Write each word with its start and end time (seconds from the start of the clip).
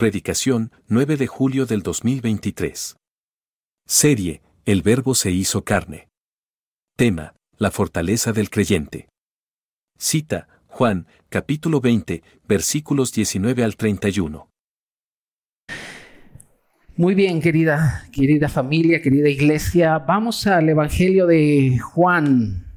Predicación, 0.00 0.72
9 0.88 1.18
de 1.18 1.26
julio 1.26 1.66
del 1.66 1.82
2023. 1.82 2.96
Serie, 3.86 4.40
El 4.64 4.80
Verbo 4.80 5.14
se 5.14 5.30
hizo 5.30 5.62
carne. 5.62 6.08
Tema, 6.96 7.34
la 7.58 7.70
fortaleza 7.70 8.32
del 8.32 8.48
creyente. 8.48 9.10
Cita, 9.98 10.48
Juan, 10.68 11.06
capítulo 11.28 11.82
20, 11.82 12.22
versículos 12.48 13.12
19 13.12 13.62
al 13.62 13.76
31. 13.76 14.48
Muy 16.96 17.14
bien, 17.14 17.42
querida, 17.42 18.08
querida 18.10 18.48
familia, 18.48 19.02
querida 19.02 19.28
iglesia, 19.28 19.98
vamos 19.98 20.46
al 20.46 20.70
Evangelio 20.70 21.26
de 21.26 21.78
Juan. 21.78 22.69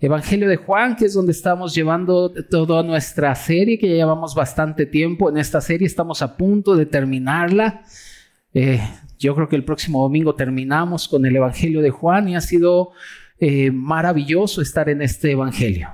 Evangelio 0.00 0.48
de 0.48 0.56
Juan, 0.56 0.94
que 0.94 1.06
es 1.06 1.14
donde 1.14 1.32
estamos 1.32 1.74
llevando 1.74 2.32
toda 2.48 2.84
nuestra 2.84 3.34
serie, 3.34 3.80
que 3.80 3.88
ya 3.88 3.94
llevamos 3.94 4.32
bastante 4.32 4.86
tiempo 4.86 5.28
en 5.28 5.38
esta 5.38 5.60
serie, 5.60 5.88
estamos 5.88 6.22
a 6.22 6.36
punto 6.36 6.76
de 6.76 6.86
terminarla. 6.86 7.82
Eh, 8.54 8.80
yo 9.18 9.34
creo 9.34 9.48
que 9.48 9.56
el 9.56 9.64
próximo 9.64 10.00
domingo 10.00 10.36
terminamos 10.36 11.08
con 11.08 11.26
el 11.26 11.34
Evangelio 11.34 11.82
de 11.82 11.90
Juan 11.90 12.28
y 12.28 12.36
ha 12.36 12.40
sido 12.40 12.92
eh, 13.40 13.72
maravilloso 13.72 14.62
estar 14.62 14.88
en 14.88 15.02
este 15.02 15.32
Evangelio, 15.32 15.88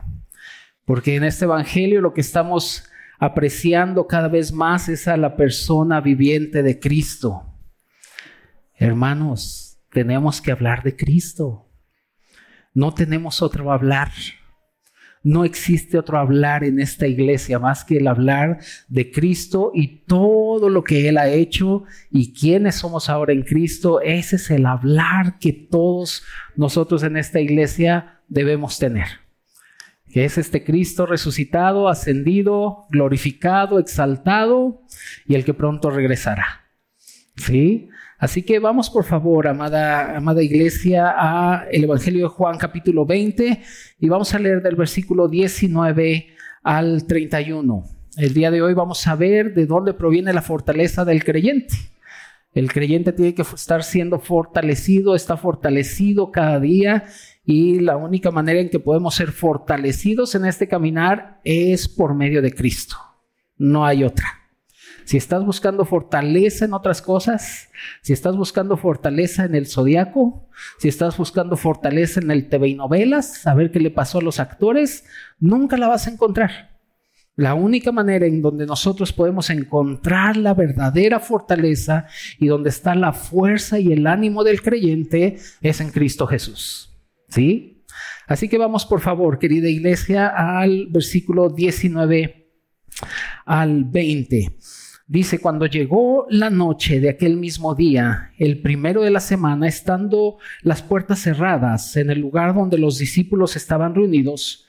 porque 0.84 1.16
en 1.16 1.24
este 1.24 1.46
Evangelio 1.46 2.02
lo 2.02 2.12
que 2.12 2.20
estamos 2.20 2.84
apreciando 3.18 4.06
cada 4.06 4.28
vez 4.28 4.52
más 4.52 4.90
es 4.90 5.08
a 5.08 5.16
la 5.16 5.34
persona 5.34 6.02
viviente 6.02 6.62
de 6.62 6.78
Cristo. 6.78 7.42
Hermanos, 8.74 9.78
tenemos 9.90 10.42
que 10.42 10.52
hablar 10.52 10.82
de 10.82 10.94
Cristo. 10.94 11.63
No 12.74 12.92
tenemos 12.92 13.40
otro 13.40 13.72
hablar. 13.72 14.10
No 15.22 15.44
existe 15.44 15.96
otro 15.96 16.18
hablar 16.18 16.64
en 16.64 16.80
esta 16.80 17.06
iglesia 17.06 17.58
más 17.58 17.84
que 17.84 17.96
el 17.96 18.08
hablar 18.08 18.58
de 18.88 19.10
Cristo 19.10 19.70
y 19.72 20.04
todo 20.04 20.68
lo 20.68 20.84
que 20.84 21.08
Él 21.08 21.16
ha 21.16 21.28
hecho 21.28 21.84
y 22.10 22.34
quiénes 22.34 22.74
somos 22.74 23.08
ahora 23.08 23.32
en 23.32 23.42
Cristo. 23.42 24.02
Ese 24.02 24.36
es 24.36 24.50
el 24.50 24.66
hablar 24.66 25.38
que 25.38 25.52
todos 25.52 26.24
nosotros 26.56 27.04
en 27.04 27.16
esta 27.16 27.40
iglesia 27.40 28.20
debemos 28.28 28.78
tener. 28.78 29.06
Que 30.12 30.24
es 30.26 30.36
este 30.36 30.62
Cristo 30.62 31.06
resucitado, 31.06 31.88
ascendido, 31.88 32.86
glorificado, 32.90 33.78
exaltado 33.78 34.82
y 35.26 35.36
el 35.36 35.44
que 35.44 35.54
pronto 35.54 35.90
regresará. 35.90 36.66
¿Sí? 37.36 37.88
Así 38.24 38.42
que 38.42 38.58
vamos 38.58 38.88
por 38.88 39.04
favor, 39.04 39.46
amada, 39.46 40.16
amada 40.16 40.42
iglesia, 40.42 41.14
a 41.14 41.66
el 41.70 41.84
Evangelio 41.84 42.22
de 42.22 42.30
Juan 42.30 42.56
capítulo 42.56 43.04
20 43.04 43.60
y 44.00 44.08
vamos 44.08 44.32
a 44.32 44.38
leer 44.38 44.62
del 44.62 44.76
versículo 44.76 45.28
19 45.28 46.28
al 46.62 47.06
31. 47.06 47.84
El 48.16 48.32
día 48.32 48.50
de 48.50 48.62
hoy 48.62 48.72
vamos 48.72 49.06
a 49.06 49.14
ver 49.14 49.52
de 49.52 49.66
dónde 49.66 49.92
proviene 49.92 50.32
la 50.32 50.40
fortaleza 50.40 51.04
del 51.04 51.22
creyente. 51.22 51.74
El 52.54 52.72
creyente 52.72 53.12
tiene 53.12 53.34
que 53.34 53.42
estar 53.42 53.84
siendo 53.84 54.18
fortalecido, 54.18 55.14
está 55.14 55.36
fortalecido 55.36 56.32
cada 56.32 56.58
día 56.58 57.04
y 57.44 57.80
la 57.80 57.98
única 57.98 58.30
manera 58.30 58.58
en 58.58 58.70
que 58.70 58.80
podemos 58.80 59.16
ser 59.16 59.32
fortalecidos 59.32 60.34
en 60.34 60.46
este 60.46 60.66
caminar 60.66 61.42
es 61.44 61.88
por 61.88 62.14
medio 62.14 62.40
de 62.40 62.54
Cristo. 62.54 62.96
No 63.58 63.84
hay 63.84 64.02
otra. 64.02 64.43
Si 65.04 65.16
estás 65.16 65.44
buscando 65.44 65.84
fortaleza 65.84 66.64
en 66.64 66.72
otras 66.72 67.02
cosas, 67.02 67.68
si 68.02 68.12
estás 68.12 68.36
buscando 68.36 68.76
fortaleza 68.76 69.44
en 69.44 69.54
el 69.54 69.66
zodiaco, 69.66 70.48
si 70.78 70.88
estás 70.88 71.16
buscando 71.16 71.56
fortaleza 71.56 72.20
en 72.20 72.30
el 72.30 72.48
TV 72.48 72.68
y 72.68 72.74
novelas, 72.74 73.38
saber 73.38 73.70
qué 73.70 73.80
le 73.80 73.90
pasó 73.90 74.18
a 74.18 74.22
los 74.22 74.40
actores, 74.40 75.04
nunca 75.38 75.76
la 75.76 75.88
vas 75.88 76.06
a 76.06 76.10
encontrar. 76.10 76.74
La 77.36 77.54
única 77.54 77.90
manera 77.90 78.26
en 78.26 78.40
donde 78.40 78.64
nosotros 78.64 79.12
podemos 79.12 79.50
encontrar 79.50 80.36
la 80.36 80.54
verdadera 80.54 81.18
fortaleza 81.18 82.06
y 82.38 82.46
donde 82.46 82.70
está 82.70 82.94
la 82.94 83.12
fuerza 83.12 83.80
y 83.80 83.92
el 83.92 84.06
ánimo 84.06 84.44
del 84.44 84.62
creyente 84.62 85.38
es 85.60 85.80
en 85.80 85.90
Cristo 85.90 86.26
Jesús. 86.26 86.92
¿Sí? 87.28 87.84
Así 88.26 88.48
que 88.48 88.56
vamos, 88.56 88.86
por 88.86 89.00
favor, 89.00 89.38
querida 89.38 89.68
iglesia, 89.68 90.28
al 90.28 90.86
versículo 90.86 91.50
19 91.50 92.44
al 93.44 93.84
20. 93.84 94.56
Dice, 95.06 95.38
cuando 95.38 95.66
llegó 95.66 96.26
la 96.30 96.48
noche 96.48 96.98
de 96.98 97.10
aquel 97.10 97.36
mismo 97.36 97.74
día, 97.74 98.32
el 98.38 98.62
primero 98.62 99.02
de 99.02 99.10
la 99.10 99.20
semana, 99.20 99.68
estando 99.68 100.38
las 100.62 100.82
puertas 100.82 101.20
cerradas 101.20 101.96
en 101.98 102.08
el 102.08 102.20
lugar 102.20 102.54
donde 102.54 102.78
los 102.78 102.96
discípulos 102.96 103.54
estaban 103.54 103.94
reunidos, 103.94 104.66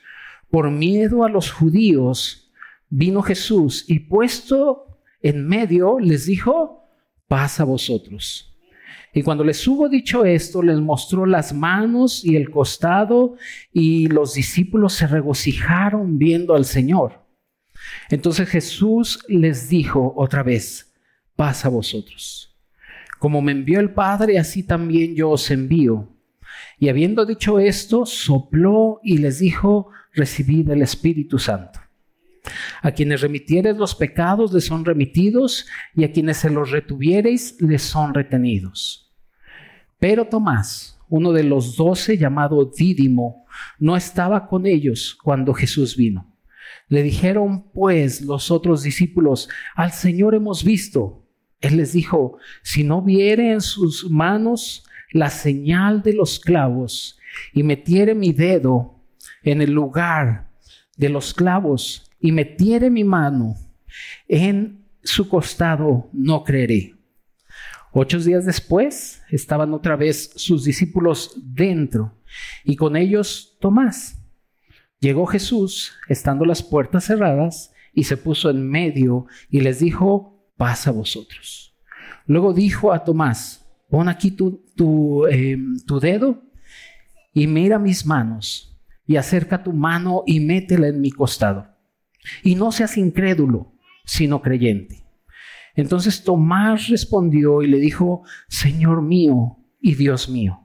por 0.50 0.70
miedo 0.70 1.24
a 1.24 1.30
los 1.30 1.50
judíos, 1.50 2.52
vino 2.90 3.22
Jesús 3.22 3.86
y 3.88 4.00
puesto 4.00 5.00
en 5.22 5.46
medio 5.46 5.98
les 5.98 6.26
dijo, 6.26 6.86
paz 7.26 7.58
a 7.58 7.64
vosotros. 7.64 8.54
Y 9.14 9.22
cuando 9.22 9.42
les 9.42 9.66
hubo 9.66 9.88
dicho 9.88 10.26
esto, 10.26 10.62
les 10.62 10.78
mostró 10.78 11.24
las 11.24 11.54
manos 11.54 12.22
y 12.22 12.36
el 12.36 12.50
costado, 12.50 13.36
y 13.72 14.08
los 14.08 14.34
discípulos 14.34 14.92
se 14.92 15.06
regocijaron 15.06 16.18
viendo 16.18 16.54
al 16.54 16.66
Señor. 16.66 17.25
Entonces 18.10 18.48
Jesús 18.48 19.24
les 19.28 19.68
dijo 19.68 20.14
otra 20.16 20.42
vez, 20.42 20.94
paz 21.34 21.64
a 21.64 21.68
vosotros. 21.68 22.56
Como 23.18 23.40
me 23.40 23.52
envió 23.52 23.80
el 23.80 23.90
Padre, 23.90 24.38
así 24.38 24.62
también 24.62 25.14
yo 25.14 25.30
os 25.30 25.50
envío. 25.50 26.08
Y 26.78 26.88
habiendo 26.88 27.24
dicho 27.24 27.58
esto, 27.58 28.06
sopló 28.06 29.00
y 29.02 29.18
les 29.18 29.38
dijo, 29.38 29.90
recibid 30.12 30.70
el 30.70 30.82
Espíritu 30.82 31.38
Santo. 31.38 31.80
A 32.82 32.92
quienes 32.92 33.22
remitiereis 33.22 33.76
los 33.76 33.94
pecados 33.94 34.52
les 34.52 34.66
son 34.66 34.84
remitidos, 34.84 35.66
y 35.94 36.04
a 36.04 36.12
quienes 36.12 36.38
se 36.38 36.50
los 36.50 36.70
retuviereis 36.70 37.60
les 37.60 37.82
son 37.82 38.14
retenidos. 38.14 39.12
Pero 39.98 40.26
Tomás, 40.26 40.98
uno 41.08 41.32
de 41.32 41.42
los 41.42 41.76
doce 41.76 42.18
llamado 42.18 42.70
Dídimo, 42.76 43.46
no 43.78 43.96
estaba 43.96 44.46
con 44.46 44.66
ellos 44.66 45.16
cuando 45.20 45.54
Jesús 45.54 45.96
vino. 45.96 46.35
Le 46.88 47.02
dijeron 47.02 47.70
pues 47.72 48.20
los 48.20 48.50
otros 48.50 48.82
discípulos, 48.82 49.48
al 49.74 49.92
Señor 49.92 50.34
hemos 50.34 50.64
visto. 50.64 51.24
Él 51.60 51.78
les 51.78 51.92
dijo, 51.92 52.38
si 52.62 52.84
no 52.84 53.02
viere 53.02 53.52
en 53.52 53.60
sus 53.60 54.08
manos 54.10 54.84
la 55.10 55.30
señal 55.30 56.02
de 56.02 56.12
los 56.12 56.38
clavos 56.38 57.18
y 57.52 57.62
metiere 57.62 58.14
mi 58.14 58.32
dedo 58.32 59.00
en 59.42 59.62
el 59.62 59.72
lugar 59.72 60.50
de 60.96 61.08
los 61.08 61.34
clavos 61.34 62.10
y 62.20 62.32
metiere 62.32 62.90
mi 62.90 63.04
mano 63.04 63.54
en 64.28 64.84
su 65.02 65.28
costado, 65.28 66.08
no 66.12 66.44
creeré. 66.44 66.94
Ocho 67.92 68.18
días 68.18 68.44
después 68.44 69.22
estaban 69.30 69.72
otra 69.72 69.96
vez 69.96 70.32
sus 70.36 70.64
discípulos 70.64 71.40
dentro 71.42 72.12
y 72.64 72.76
con 72.76 72.96
ellos 72.96 73.56
Tomás. 73.60 74.18
Llegó 75.00 75.26
Jesús, 75.26 75.92
estando 76.08 76.44
las 76.44 76.62
puertas 76.62 77.04
cerradas, 77.04 77.72
y 77.92 78.04
se 78.04 78.16
puso 78.16 78.50
en 78.50 78.68
medio 78.68 79.26
y 79.48 79.60
les 79.60 79.78
dijo, 79.80 80.46
paz 80.56 80.86
a 80.86 80.90
vosotros. 80.90 81.74
Luego 82.26 82.52
dijo 82.52 82.92
a 82.92 83.04
Tomás, 83.04 83.66
pon 83.88 84.08
aquí 84.08 84.30
tu, 84.30 85.26
em, 85.30 85.78
tu 85.86 85.98
dedo 85.98 86.42
y 87.32 87.46
mira 87.46 87.78
mis 87.78 88.04
manos, 88.04 88.78
y 89.06 89.16
acerca 89.16 89.62
tu 89.62 89.72
mano 89.72 90.24
y 90.26 90.40
métela 90.40 90.88
en 90.88 91.00
mi 91.00 91.10
costado. 91.10 91.68
Y 92.42 92.54
no 92.54 92.70
seas 92.70 92.98
incrédulo, 92.98 93.72
sino 94.04 94.42
creyente. 94.42 95.04
Entonces 95.74 96.22
Tomás 96.22 96.88
respondió 96.88 97.62
y 97.62 97.66
le 97.66 97.78
dijo, 97.78 98.24
Señor 98.48 99.02
mío 99.02 99.58
y 99.80 99.94
Dios 99.94 100.28
mío. 100.28 100.60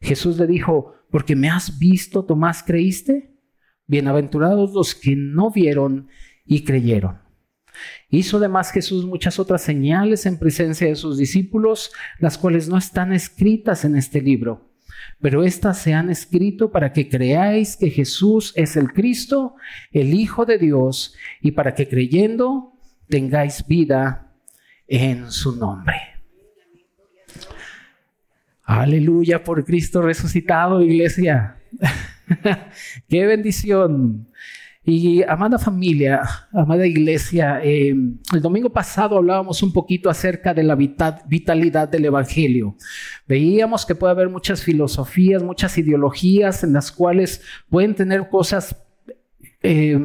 Jesús 0.00 0.38
le 0.38 0.46
dijo, 0.46 0.94
porque 1.10 1.34
me 1.34 1.48
has 1.48 1.78
visto, 1.78 2.24
Tomás, 2.24 2.62
creíste. 2.62 3.35
Bienaventurados 3.86 4.72
los 4.72 4.94
que 4.94 5.14
no 5.16 5.50
vieron 5.50 6.08
y 6.44 6.64
creyeron. 6.64 7.20
Hizo 8.08 8.38
además 8.38 8.70
Jesús 8.72 9.04
muchas 9.06 9.38
otras 9.38 9.62
señales 9.62 10.26
en 10.26 10.38
presencia 10.38 10.86
de 10.86 10.96
sus 10.96 11.18
discípulos, 11.18 11.92
las 12.18 12.38
cuales 12.38 12.68
no 12.68 12.78
están 12.78 13.12
escritas 13.12 13.84
en 13.84 13.96
este 13.96 14.20
libro, 14.20 14.70
pero 15.20 15.44
éstas 15.44 15.78
se 15.78 15.92
han 15.92 16.10
escrito 16.10 16.70
para 16.70 16.92
que 16.92 17.08
creáis 17.08 17.76
que 17.76 17.90
Jesús 17.90 18.52
es 18.56 18.76
el 18.76 18.92
Cristo, 18.92 19.56
el 19.92 20.14
Hijo 20.14 20.46
de 20.46 20.58
Dios, 20.58 21.14
y 21.40 21.52
para 21.52 21.74
que 21.74 21.88
creyendo 21.88 22.72
tengáis 23.08 23.66
vida 23.66 24.32
en 24.86 25.30
su 25.30 25.56
nombre. 25.56 25.96
Aleluya 28.62 29.44
por 29.44 29.64
Cristo 29.64 30.02
resucitado, 30.02 30.82
iglesia. 30.82 31.56
Qué 33.08 33.26
bendición. 33.26 34.26
Y 34.88 35.24
amada 35.24 35.58
familia, 35.58 36.22
amada 36.52 36.86
iglesia, 36.86 37.60
eh, 37.60 37.88
el 37.88 38.40
domingo 38.40 38.70
pasado 38.70 39.16
hablábamos 39.16 39.60
un 39.64 39.72
poquito 39.72 40.08
acerca 40.08 40.54
de 40.54 40.62
la 40.62 40.76
vitalidad 40.76 41.88
del 41.88 42.04
Evangelio. 42.04 42.76
Veíamos 43.26 43.84
que 43.84 43.96
puede 43.96 44.12
haber 44.12 44.28
muchas 44.28 44.62
filosofías, 44.62 45.42
muchas 45.42 45.76
ideologías 45.76 46.62
en 46.62 46.72
las 46.72 46.92
cuales 46.92 47.42
pueden 47.68 47.96
tener 47.96 48.28
cosas, 48.28 48.76
eh, 49.60 49.98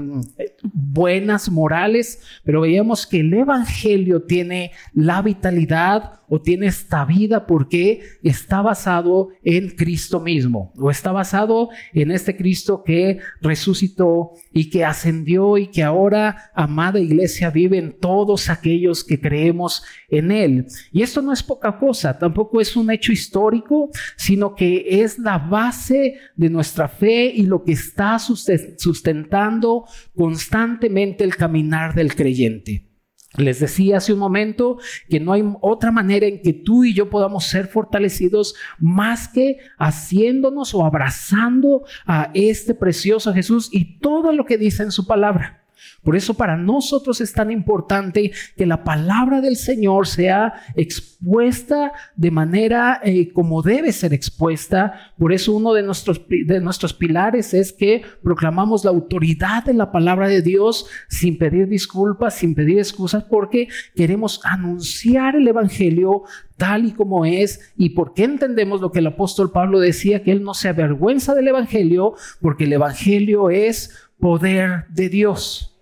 buenas, 0.74 1.52
morales, 1.52 2.24
pero 2.44 2.62
veíamos 2.62 3.06
que 3.06 3.20
el 3.20 3.32
Evangelio 3.36 4.24
tiene 4.24 4.72
la 4.96 5.22
vitalidad 5.22 6.21
o 6.34 6.42
tiene 6.42 6.68
esta 6.68 7.04
vida 7.04 7.46
porque 7.46 8.04
está 8.24 8.62
basado 8.62 9.32
en 9.44 9.68
Cristo 9.72 10.22
mismo, 10.22 10.72
o 10.78 10.90
está 10.90 11.12
basado 11.12 11.68
en 11.94 12.10
este 12.10 12.38
Cristo 12.38 12.84
que 12.86 13.20
resucitó 13.42 14.32
y 14.54 14.70
que 14.70 14.86
ascendió 14.86 15.58
y 15.58 15.68
que 15.68 15.84
ahora, 15.84 16.50
amada 16.56 17.02
iglesia, 17.02 17.50
vive 17.50 17.80
en 17.80 18.00
todos 18.00 18.50
aquellos 18.50 19.04
que 19.04 19.20
creemos 19.20 19.84
en 20.08 20.32
Él. 20.32 20.68
Y 20.94 21.02
esto 21.02 21.22
no 21.22 21.34
es 21.34 21.44
poca 21.44 21.78
cosa, 21.78 22.18
tampoco 22.18 22.62
es 22.62 22.78
un 22.78 22.92
hecho 22.92 23.12
histórico, 23.12 23.90
sino 24.16 24.56
que 24.56 24.86
es 25.04 25.20
la 25.20 25.38
base 25.38 26.16
de 26.38 26.50
nuestra 26.50 26.88
fe 26.88 27.26
y 27.26 27.42
lo 27.42 27.66
que 27.66 27.74
está 27.74 28.18
sustentando 28.20 29.84
constantemente 30.16 31.26
el 31.26 31.36
caminar 31.36 31.94
del 31.94 32.16
creyente. 32.16 32.91
Les 33.38 33.62
decía 33.62 33.98
hace 33.98 34.12
un 34.12 34.20
momento 34.20 34.78
que 35.10 35.20
no 35.20 35.32
hay 35.32 35.44
otra 35.62 35.92
manera 35.92 36.28
en 36.28 36.42
que 36.42 36.52
tú 36.52 36.84
y 36.84 36.94
yo 36.94 37.10
podamos 37.10 37.46
ser 37.46 37.68
fortalecidos 37.68 38.56
más 38.78 39.30
que 39.30 39.60
haciéndonos 39.78 40.74
o 40.74 40.86
abrazando 40.86 41.84
a 42.06 42.30
este 42.34 42.74
precioso 42.74 43.34
Jesús 43.34 43.70
y 43.72 44.00
todo 44.00 44.34
lo 44.34 44.46
que 44.46 44.58
dice 44.58 44.84
en 44.84 44.92
su 44.92 45.08
palabra. 45.08 45.61
Por 46.04 46.16
eso 46.16 46.34
para 46.34 46.58
nosotros 46.58 47.22
es 47.22 47.34
tan 47.34 47.52
importante 47.52 48.32
que 48.58 48.66
la 48.66 48.84
palabra 48.84 49.42
del 49.42 49.56
Señor 49.56 50.08
sea 50.08 50.54
expuesta 50.76 51.92
de 52.16 52.32
manera 52.32 53.00
eh, 53.04 53.32
como 53.34 53.62
debe 53.62 53.92
ser 53.92 54.14
expuesta. 54.14 55.14
Por 55.18 55.34
eso 55.34 55.54
uno 55.54 55.74
de 55.74 55.84
nuestros, 55.84 56.22
de 56.28 56.60
nuestros 56.60 56.94
pilares 56.94 57.54
es 57.54 57.72
que 57.72 58.02
proclamamos 58.24 58.84
la 58.84 58.92
autoridad 58.92 59.64
de 59.66 59.74
la 59.74 59.92
palabra 59.92 60.28
de 60.28 60.42
Dios 60.42 60.88
sin 61.08 61.38
pedir 61.38 61.68
disculpas, 61.68 62.36
sin 62.36 62.56
pedir 62.56 62.80
excusas, 62.80 63.24
porque 63.24 63.68
queremos 63.96 64.40
anunciar 64.44 65.36
el 65.36 65.48
Evangelio 65.48 66.24
tal 66.58 66.86
y 66.86 66.92
como 66.92 67.26
es 67.26 67.74
y 67.76 67.90
porque 67.90 68.24
entendemos 68.24 68.82
lo 68.82 68.92
que 68.92 69.00
el 69.00 69.08
apóstol 69.08 69.52
Pablo 69.52 69.80
decía, 69.80 70.24
que 70.24 70.32
él 70.32 70.44
no 70.44 70.54
se 70.54 70.70
avergüenza 70.70 71.34
del 71.34 71.48
Evangelio, 71.48 72.14
porque 72.40 72.66
el 72.66 72.74
Evangelio 72.74 73.50
es 73.50 74.11
poder 74.22 74.86
de 74.88 75.10
Dios. 75.10 75.78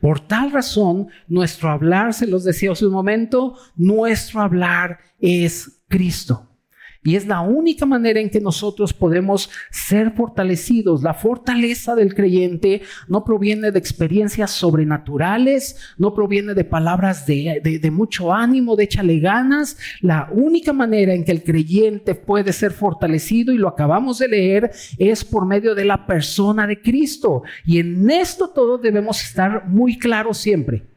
Por 0.00 0.20
tal 0.20 0.52
razón, 0.52 1.08
nuestro 1.28 1.70
hablar, 1.70 2.12
se 2.12 2.26
los 2.26 2.44
decía 2.44 2.72
hace 2.72 2.86
un 2.86 2.92
momento, 2.92 3.56
nuestro 3.76 4.42
hablar 4.42 4.98
es 5.18 5.82
Cristo. 5.88 6.51
Y 7.04 7.16
es 7.16 7.26
la 7.26 7.40
única 7.40 7.84
manera 7.84 8.20
en 8.20 8.30
que 8.30 8.40
nosotros 8.40 8.92
podemos 8.92 9.50
ser 9.70 10.12
fortalecidos. 10.12 11.02
La 11.02 11.14
fortaleza 11.14 11.96
del 11.96 12.14
creyente 12.14 12.82
no 13.08 13.24
proviene 13.24 13.72
de 13.72 13.78
experiencias 13.78 14.52
sobrenaturales, 14.52 15.76
no 15.98 16.14
proviene 16.14 16.54
de 16.54 16.64
palabras 16.64 17.26
de, 17.26 17.90
mucho 17.92 18.32
ánimo, 18.32 18.76
de 18.76 18.84
échale 18.84 19.18
ganas. 19.18 19.76
La 20.00 20.28
única 20.32 20.72
manera 20.72 21.12
en 21.12 21.24
que 21.24 21.32
el 21.32 21.42
creyente 21.42 22.14
puede 22.14 22.52
ser 22.52 22.70
fortalecido, 22.70 23.52
y 23.52 23.58
lo 23.58 23.68
acabamos 23.68 24.20
de 24.20 24.28
leer, 24.28 24.70
es 24.96 25.24
por 25.24 25.44
medio 25.44 25.74
de 25.74 25.84
la 25.84 26.06
persona 26.06 26.68
de 26.68 26.80
Cristo. 26.80 27.42
Y 27.66 27.80
en 27.80 28.08
esto 28.10 28.48
todos 28.48 28.80
debemos 28.80 29.22
estar 29.24 29.66
muy 29.66 29.98
claros 29.98 30.38
siempre. 30.38 30.91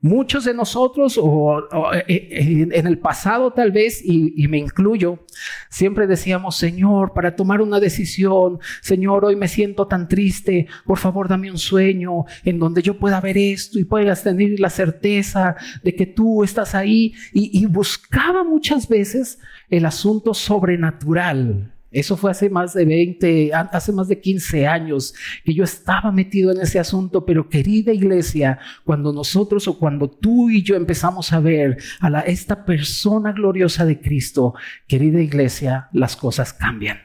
Muchos 0.00 0.44
de 0.44 0.54
nosotros, 0.54 1.18
o, 1.20 1.60
eh, 1.92 2.04
eh, 2.06 2.68
en 2.70 2.86
el 2.86 2.98
pasado 2.98 3.52
tal 3.52 3.72
vez, 3.72 4.00
y, 4.04 4.46
me 4.46 4.58
incluyo, 4.58 5.26
siempre 5.70 6.06
decíamos, 6.06 6.56
Señor, 6.56 7.12
para 7.14 7.34
tomar 7.34 7.60
una 7.60 7.80
decisión, 7.80 8.60
Señor, 8.80 9.24
hoy 9.24 9.34
me 9.34 9.48
siento 9.48 9.88
tan 9.88 10.06
triste, 10.06 10.68
por 10.86 10.98
favor 10.98 11.28
dame 11.28 11.50
un 11.50 11.58
sueño 11.58 12.26
en 12.44 12.60
donde 12.60 12.80
yo 12.80 12.96
pueda 12.96 13.20
ver 13.20 13.38
esto 13.38 13.80
y 13.80 13.84
puedas 13.84 14.22
tener 14.22 14.60
la 14.60 14.70
certeza 14.70 15.56
de 15.82 15.94
que 15.96 16.06
tú 16.06 16.44
estás 16.44 16.76
ahí. 16.76 17.12
y 17.32 17.66
buscaba 17.66 18.44
muchas 18.44 18.88
veces 18.88 19.40
el 19.68 19.84
asunto 19.84 20.32
sobrenatural 20.32 21.72
eso 21.90 22.16
fue 22.16 22.30
hace 22.30 22.50
más 22.50 22.74
de 22.74 22.84
20, 22.84 23.52
hace 23.54 23.92
más 23.92 24.08
de 24.08 24.20
15 24.20 24.66
años 24.66 25.14
que 25.44 25.54
yo 25.54 25.64
estaba 25.64 26.12
metido 26.12 26.52
en 26.52 26.60
ese 26.60 26.78
asunto, 26.78 27.24
pero 27.24 27.48
querida 27.48 27.92
iglesia, 27.92 28.58
cuando 28.84 29.12
nosotros 29.12 29.66
o 29.68 29.78
cuando 29.78 30.10
tú 30.10 30.50
y 30.50 30.62
yo 30.62 30.76
empezamos 30.76 31.32
a 31.32 31.40
ver 31.40 31.78
a 32.00 32.10
la, 32.10 32.20
esta 32.20 32.64
persona 32.64 33.32
gloriosa 33.32 33.86
de 33.86 34.00
Cristo, 34.00 34.54
querida 34.86 35.20
iglesia, 35.20 35.88
las 35.92 36.16
cosas 36.16 36.52
cambian. 36.52 36.98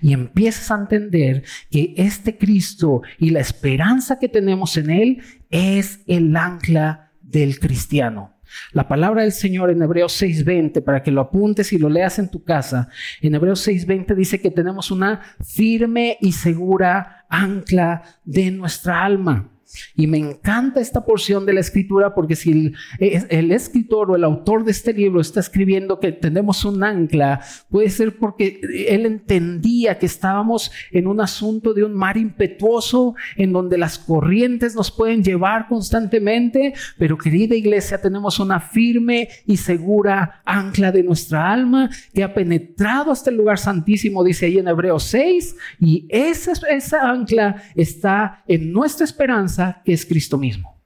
Y 0.00 0.12
empiezas 0.12 0.70
a 0.70 0.76
entender 0.76 1.42
que 1.68 1.94
este 1.96 2.38
Cristo 2.38 3.02
y 3.18 3.30
la 3.30 3.40
esperanza 3.40 4.20
que 4.20 4.28
tenemos 4.28 4.76
en 4.76 4.90
Él 4.90 5.22
es 5.50 6.00
el 6.06 6.36
ancla 6.36 7.12
del 7.20 7.58
cristiano. 7.58 8.35
La 8.72 8.88
palabra 8.88 9.22
del 9.22 9.32
Señor 9.32 9.70
en 9.70 9.82
Hebreos 9.82 10.12
6:20, 10.20 10.82
para 10.82 11.02
que 11.02 11.10
lo 11.10 11.20
apuntes 11.20 11.72
y 11.72 11.78
lo 11.78 11.88
leas 11.88 12.18
en 12.18 12.30
tu 12.30 12.44
casa, 12.44 12.88
en 13.20 13.34
Hebreos 13.34 13.66
6:20 13.66 14.14
dice 14.14 14.40
que 14.40 14.50
tenemos 14.50 14.90
una 14.90 15.22
firme 15.44 16.18
y 16.20 16.32
segura 16.32 17.26
ancla 17.28 18.02
de 18.24 18.50
nuestra 18.50 19.04
alma. 19.04 19.55
Y 19.96 20.06
me 20.06 20.18
encanta 20.18 20.80
esta 20.80 21.04
porción 21.04 21.44
de 21.46 21.54
la 21.54 21.60
escritura 21.60 22.14
porque 22.14 22.36
si 22.36 22.74
el, 22.98 23.52
escritor 23.52 24.10
o 24.10 24.16
el 24.16 24.24
autor 24.24 24.64
de 24.64 24.70
este 24.70 24.92
libro 24.92 25.20
está 25.20 25.40
escribiendo 25.40 25.98
que 25.98 26.12
tenemos 26.12 26.64
un 26.64 26.84
ancla, 26.84 27.40
puede 27.70 27.90
ser 27.90 28.16
porque 28.18 28.60
él 28.88 29.06
entendía 29.06 29.98
que 29.98 30.06
estábamos 30.06 30.70
en 30.92 31.06
un 31.06 31.20
asunto 31.20 31.74
de 31.74 31.84
un 31.84 31.94
mar 31.94 32.16
impetuoso 32.16 33.14
en 33.36 33.52
donde 33.52 33.78
las 33.78 33.98
corrientes 33.98 34.74
nos 34.74 34.90
pueden 34.90 35.22
llevar 35.22 35.68
constantemente, 35.68 36.74
pero 36.98 37.18
querida 37.18 37.54
iglesia, 37.54 38.00
tenemos 38.00 38.38
una 38.38 38.60
firme 38.60 39.28
y 39.46 39.56
segura 39.56 40.42
ancla 40.44 40.92
de 40.92 41.02
nuestra 41.02 41.52
alma 41.52 41.90
que 42.14 42.22
ha 42.22 42.34
penetrado 42.34 43.10
hasta 43.10 43.30
el 43.30 43.36
lugar 43.36 43.58
santísimo, 43.58 44.22
dice 44.22 44.46
ahí 44.46 44.58
en 44.58 44.68
Hebreos 44.68 45.04
6, 45.04 45.56
y 45.80 46.06
esa, 46.08 46.52
esa 46.70 47.10
ancla 47.10 47.62
está 47.74 48.44
en 48.46 48.72
nuestra 48.72 49.04
esperanza 49.04 49.55
que 49.84 49.92
es 49.92 50.06
Cristo 50.06 50.38
mismo. 50.38 50.76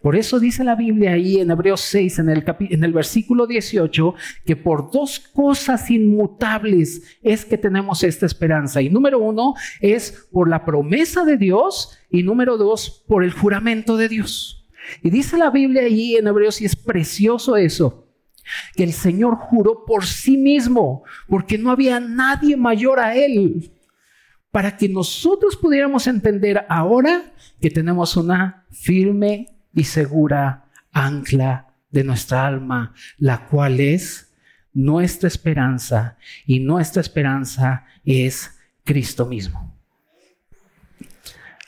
Por 0.00 0.16
eso 0.16 0.40
dice 0.40 0.64
la 0.64 0.74
Biblia 0.74 1.12
ahí 1.12 1.38
en 1.38 1.50
Hebreos 1.50 1.80
6, 1.82 2.18
en 2.20 2.28
el, 2.30 2.44
en 2.58 2.84
el 2.84 2.92
versículo 2.92 3.46
18, 3.46 4.14
que 4.44 4.56
por 4.56 4.90
dos 4.90 5.20
cosas 5.20 5.90
inmutables 5.90 7.18
es 7.22 7.44
que 7.44 7.56
tenemos 7.56 8.02
esta 8.02 8.26
esperanza. 8.26 8.82
Y 8.82 8.90
número 8.90 9.20
uno 9.20 9.54
es 9.80 10.26
por 10.32 10.48
la 10.48 10.64
promesa 10.64 11.24
de 11.24 11.36
Dios 11.36 11.98
y 12.10 12.24
número 12.24 12.58
dos 12.58 13.04
por 13.06 13.22
el 13.22 13.32
juramento 13.32 13.96
de 13.96 14.08
Dios. 14.08 14.68
Y 15.02 15.10
dice 15.10 15.36
la 15.36 15.50
Biblia 15.50 15.82
ahí 15.82 16.16
en 16.16 16.26
Hebreos, 16.26 16.60
y 16.60 16.64
es 16.64 16.74
precioso 16.74 17.56
eso, 17.56 18.08
que 18.74 18.82
el 18.82 18.92
Señor 18.92 19.36
juró 19.36 19.84
por 19.84 20.04
sí 20.04 20.36
mismo, 20.36 21.04
porque 21.28 21.58
no 21.58 21.70
había 21.70 22.00
nadie 22.00 22.56
mayor 22.56 22.98
a 22.98 23.14
Él 23.14 23.70
para 24.52 24.76
que 24.76 24.88
nosotros 24.88 25.56
pudiéramos 25.56 26.06
entender 26.06 26.64
ahora 26.68 27.32
que 27.60 27.70
tenemos 27.70 28.16
una 28.16 28.64
firme 28.70 29.48
y 29.74 29.84
segura 29.84 30.66
ancla 30.92 31.74
de 31.90 32.04
nuestra 32.04 32.46
alma, 32.46 32.94
la 33.18 33.46
cual 33.46 33.80
es 33.80 34.32
nuestra 34.74 35.26
esperanza 35.26 36.16
y 36.46 36.60
nuestra 36.60 37.00
esperanza 37.00 37.86
es 38.04 38.58
Cristo 38.84 39.26
mismo. 39.26 39.74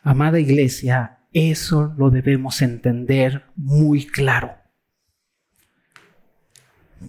Amada 0.02 0.38
iglesia, 0.38 1.18
eso 1.32 1.94
lo 1.96 2.10
debemos 2.10 2.60
entender 2.60 3.44
muy 3.56 4.06
claro. 4.06 4.63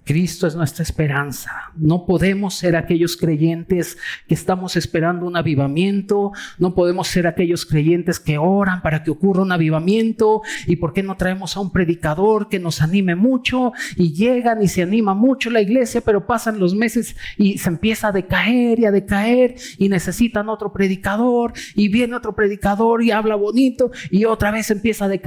Cristo 0.04 0.46
es 0.46 0.56
nuestra 0.56 0.82
esperanza. 0.82 1.50
No 1.76 2.06
podemos 2.06 2.54
ser 2.54 2.76
aquellos 2.76 3.16
creyentes 3.16 3.98
que 4.26 4.34
estamos 4.34 4.76
esperando 4.76 5.26
un 5.26 5.36
avivamiento. 5.36 6.32
No 6.58 6.74
podemos 6.74 7.08
ser 7.08 7.26
aquellos 7.26 7.66
creyentes 7.66 8.18
que 8.18 8.38
oran 8.38 8.82
para 8.82 9.02
que 9.02 9.10
ocurra 9.10 9.42
un 9.42 9.52
avivamiento. 9.52 10.42
¿Y 10.66 10.76
por 10.76 10.92
qué 10.92 11.02
no 11.02 11.16
traemos 11.16 11.56
a 11.56 11.60
un 11.60 11.70
predicador 11.70 12.48
que 12.48 12.58
nos 12.58 12.82
anime 12.82 13.14
mucho? 13.14 13.72
Y 13.96 14.12
llegan 14.12 14.62
y 14.62 14.68
se 14.68 14.82
anima 14.82 15.14
mucho 15.14 15.50
la 15.50 15.60
iglesia, 15.60 16.00
pero 16.00 16.26
pasan 16.26 16.58
los 16.58 16.74
meses 16.74 17.14
y 17.36 17.58
se 17.58 17.68
empieza 17.68 18.08
a 18.08 18.12
decaer 18.12 18.80
y 18.80 18.86
a 18.86 18.90
decaer 18.90 19.56
y 19.78 19.88
necesitan 19.88 20.48
otro 20.48 20.72
predicador. 20.72 21.52
Y 21.74 21.88
viene 21.88 22.16
otro 22.16 22.34
predicador 22.34 23.04
y 23.04 23.10
habla 23.10 23.36
bonito 23.36 23.90
y 24.10 24.24
otra 24.24 24.50
vez 24.50 24.70
empieza 24.70 25.04
a 25.04 25.08
decaer. 25.08 25.26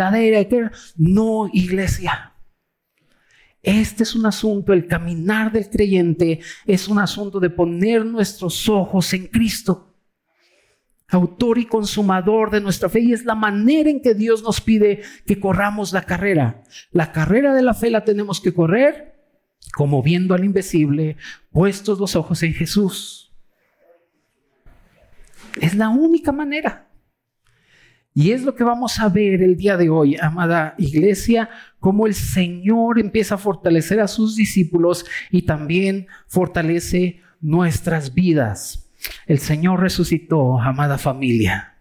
No, 0.98 1.50
iglesia. 1.52 2.29
Este 3.62 4.04
es 4.04 4.16
un 4.16 4.26
asunto, 4.26 4.72
el 4.72 4.88
caminar 4.88 5.52
del 5.52 5.70
creyente 5.70 6.40
es 6.66 6.88
un 6.88 7.00
asunto 7.00 7.40
de 7.40 7.50
poner 7.50 8.06
nuestros 8.06 8.70
ojos 8.70 9.14
en 9.14 9.28
Cristo, 9.28 9.94
autor 11.10 11.58
y 11.58 11.66
consumador 11.66 12.52
de 12.52 12.62
nuestra 12.62 12.88
fe, 12.88 13.02
y 13.02 13.14
es 13.14 13.26
la 13.26 13.36
manera 13.36 13.90
en 13.90 14.02
que 14.02 14.14
Dios 14.14 14.44
nos 14.44 14.62
pide 14.62 15.02
que 15.26 15.40
corramos 15.40 15.92
la 15.92 16.04
carrera. 16.04 16.64
La 16.92 17.12
carrera 17.12 17.54
de 17.54 17.64
la 17.64 17.74
fe 17.74 17.90
la 17.90 18.06
tenemos 18.06 18.40
que 18.40 18.54
correr 18.54 19.10
como 19.74 20.02
viendo 20.02 20.34
al 20.34 20.44
invisible, 20.44 21.18
puestos 21.52 22.00
los 22.00 22.16
ojos 22.16 22.42
en 22.44 22.54
Jesús. 22.54 23.34
Es 25.60 25.76
la 25.76 25.90
única 25.90 26.32
manera. 26.32 26.89
Y 28.20 28.34
es 28.34 28.44
lo 28.44 28.54
que 28.54 28.66
vamos 28.66 29.00
a 29.00 29.08
ver 29.08 29.42
el 29.42 29.56
día 29.56 29.78
de 29.78 29.90
hoy, 29.90 30.18
amada 30.18 30.76
iglesia, 30.78 31.50
cómo 31.80 32.06
el 32.06 32.14
Señor 32.14 33.00
empieza 33.00 33.36
a 33.36 33.38
fortalecer 33.38 34.02
a 34.02 34.10
sus 34.10 34.36
discípulos 34.36 35.06
y 35.32 35.44
también 35.44 36.08
fortalece 36.28 37.22
nuestras 37.40 38.14
vidas. 38.14 38.92
El 39.26 39.40
Señor 39.40 39.80
resucitó, 39.80 40.60
amada 40.60 40.98
familia. 40.98 41.78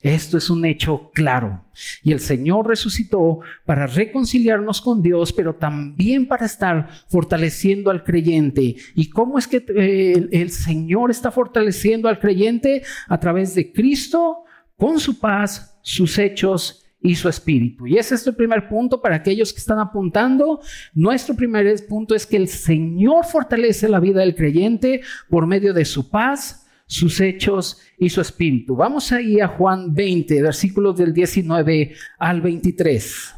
Esto 0.00 0.38
es 0.38 0.48
un 0.48 0.64
hecho 0.64 1.10
claro. 1.12 1.66
Y 2.02 2.12
el 2.12 2.20
Señor 2.20 2.66
resucitó 2.66 3.40
para 3.66 3.86
reconciliarnos 3.86 4.80
con 4.80 5.02
Dios, 5.02 5.34
pero 5.34 5.56
también 5.56 6.28
para 6.28 6.46
estar 6.46 6.88
fortaleciendo 7.08 7.90
al 7.90 8.04
creyente. 8.04 8.76
¿Y 8.94 9.10
cómo 9.10 9.38
es 9.38 9.46
que 9.46 9.66
eh, 9.76 10.28
el, 10.32 10.50
Señor 10.50 11.10
está 11.10 11.30
fortaleciendo 11.30 12.08
al 12.08 12.20
creyente? 12.20 12.84
A 13.06 13.20
través 13.20 13.54
de 13.54 13.70
Cristo, 13.70 14.44
con 14.78 14.98
su 15.00 15.18
paz, 15.18 15.76
sus 15.82 16.18
hechos 16.18 16.86
y 17.00 17.14
su 17.16 17.28
espíritu. 17.28 17.86
Y 17.86 17.98
ese 17.98 18.14
es 18.14 18.26
el 18.26 18.34
primer 18.34 18.68
punto 18.68 19.02
para 19.02 19.16
aquellos 19.16 19.52
que 19.52 19.58
están 19.58 19.80
apuntando. 19.80 20.60
Nuestro 20.94 21.34
primer 21.34 21.74
punto 21.86 22.14
es 22.14 22.24
que 22.24 22.36
el 22.36 22.48
Señor 22.48 23.26
fortalece 23.26 23.88
la 23.88 24.00
vida 24.00 24.20
del 24.20 24.34
creyente 24.34 25.02
por 25.28 25.46
medio 25.46 25.74
de 25.74 25.84
su 25.84 26.08
paz, 26.08 26.66
sus 26.86 27.20
hechos 27.20 27.78
y 27.98 28.08
su 28.08 28.20
espíritu. 28.20 28.76
Vamos 28.76 29.12
ahí 29.12 29.40
a 29.40 29.48
Juan 29.48 29.92
20, 29.92 30.42
versículos 30.42 30.96
del 30.96 31.12
19 31.12 31.94
al 32.18 32.40
23. 32.40 33.34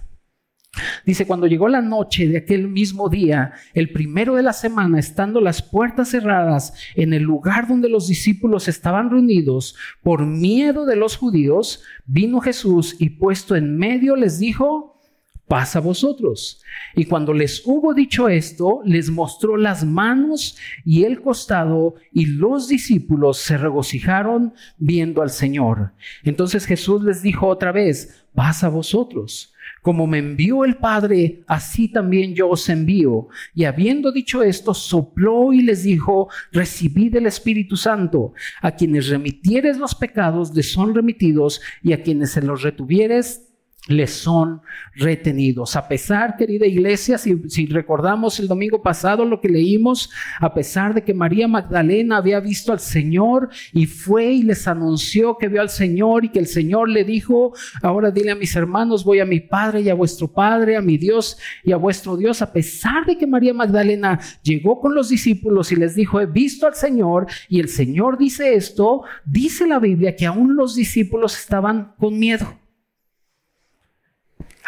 Dice, 1.04 1.26
cuando 1.26 1.48
llegó 1.48 1.68
la 1.68 1.80
noche 1.80 2.28
de 2.28 2.38
aquel 2.38 2.68
mismo 2.68 3.08
día, 3.08 3.52
el 3.74 3.90
primero 3.90 4.36
de 4.36 4.44
la 4.44 4.52
semana, 4.52 4.98
estando 5.00 5.40
las 5.40 5.62
puertas 5.62 6.10
cerradas 6.10 6.74
en 6.94 7.12
el 7.12 7.22
lugar 7.22 7.66
donde 7.66 7.88
los 7.88 8.06
discípulos 8.06 8.68
estaban 8.68 9.10
reunidos, 9.10 9.74
por 10.02 10.24
miedo 10.24 10.86
de 10.86 10.96
los 10.96 11.16
judíos, 11.16 11.82
vino 12.06 12.40
Jesús 12.40 12.96
y 13.00 13.10
puesto 13.10 13.56
en 13.56 13.76
medio 13.76 14.14
les 14.14 14.38
dijo, 14.38 15.00
paz 15.50 15.74
a 15.74 15.80
vosotros. 15.80 16.62
Y 16.94 17.06
cuando 17.06 17.34
les 17.34 17.62
hubo 17.64 17.92
dicho 17.92 18.28
esto, 18.28 18.80
les 18.84 19.10
mostró 19.10 19.56
las 19.56 19.84
manos 19.84 20.56
y 20.84 21.02
el 21.02 21.20
costado, 21.20 21.96
y 22.12 22.26
los 22.26 22.68
discípulos 22.68 23.38
se 23.38 23.58
regocijaron 23.58 24.54
viendo 24.78 25.22
al 25.22 25.30
Señor. 25.30 25.92
Entonces 26.22 26.66
Jesús 26.66 27.02
les 27.02 27.22
dijo 27.22 27.48
otra 27.48 27.72
vez, 27.72 28.24
paz 28.32 28.62
a 28.62 28.68
vosotros. 28.68 29.52
Como 29.82 30.06
me 30.06 30.18
envió 30.18 30.64
el 30.64 30.76
Padre, 30.76 31.42
así 31.46 31.88
también 31.88 32.34
yo 32.34 32.50
os 32.50 32.68
envío. 32.68 33.28
Y 33.54 33.64
habiendo 33.64 34.12
dicho 34.12 34.42
esto, 34.42 34.74
sopló 34.74 35.52
y 35.52 35.62
les 35.62 35.82
dijo, 35.84 36.28
recibid 36.52 37.16
el 37.16 37.26
Espíritu 37.26 37.76
Santo. 37.76 38.34
A 38.60 38.72
quienes 38.72 39.08
remitieres 39.08 39.78
los 39.78 39.94
pecados, 39.94 40.54
les 40.54 40.72
son 40.72 40.94
remitidos, 40.94 41.60
y 41.82 41.92
a 41.92 42.02
quienes 42.02 42.32
se 42.32 42.42
los 42.42 42.62
retuvieres, 42.62 43.49
les 43.88 44.12
son 44.12 44.60
retenidos. 44.94 45.74
A 45.74 45.88
pesar, 45.88 46.36
querida 46.36 46.66
iglesia, 46.66 47.16
si, 47.16 47.66
recordamos 47.66 48.38
el 48.38 48.46
domingo 48.46 48.82
pasado 48.82 49.24
lo 49.24 49.40
que 49.40 49.48
leímos, 49.48 50.10
a 50.38 50.52
pesar 50.52 50.94
de 50.94 51.02
que 51.02 51.14
María 51.14 51.48
Magdalena 51.48 52.18
había 52.18 52.40
visto 52.40 52.72
al 52.72 52.80
Señor 52.80 53.48
y 53.72 53.86
fue 53.86 54.26
y 54.32 54.42
les 54.42 54.68
anunció 54.68 55.38
que 55.38 55.48
vio 55.48 55.62
al 55.62 55.70
Señor 55.70 56.24
y 56.24 56.28
que 56.28 56.38
el 56.38 56.46
Señor 56.46 56.88
le 56.88 57.04
dijo, 57.04 57.54
ahora 57.82 58.10
dile 58.10 58.32
a 58.32 58.36
mis 58.36 58.54
hermanos, 58.54 59.04
voy 59.04 59.20
a 59.20 59.24
mi 59.24 59.40
Padre 59.40 59.80
y 59.80 59.88
a 59.88 59.94
vuestro 59.94 60.28
Padre, 60.28 60.76
a 60.76 60.82
mi 60.82 60.98
Dios 60.98 61.38
y 61.64 61.72
a 61.72 61.76
vuestro 61.76 62.16
Dios, 62.16 62.42
a 62.42 62.52
pesar 62.52 63.06
de 63.06 63.16
que 63.16 63.26
María 63.26 63.54
Magdalena 63.54 64.20
llegó 64.42 64.78
con 64.78 64.94
los 64.94 65.08
discípulos 65.08 65.72
y 65.72 65.76
les 65.76 65.94
dijo, 65.94 66.20
he 66.20 66.26
visto 66.26 66.66
al 66.66 66.74
Señor 66.74 67.26
y 67.48 67.60
el 67.60 67.68
Señor 67.68 68.18
dice 68.18 68.54
esto, 68.54 69.02
dice 69.24 69.66
la 69.66 69.78
Biblia 69.78 70.14
que 70.14 70.26
aún 70.26 70.54
los 70.54 70.74
discípulos 70.74 71.38
estaban 71.38 71.94
con 71.98 72.18
miedo 72.18 72.59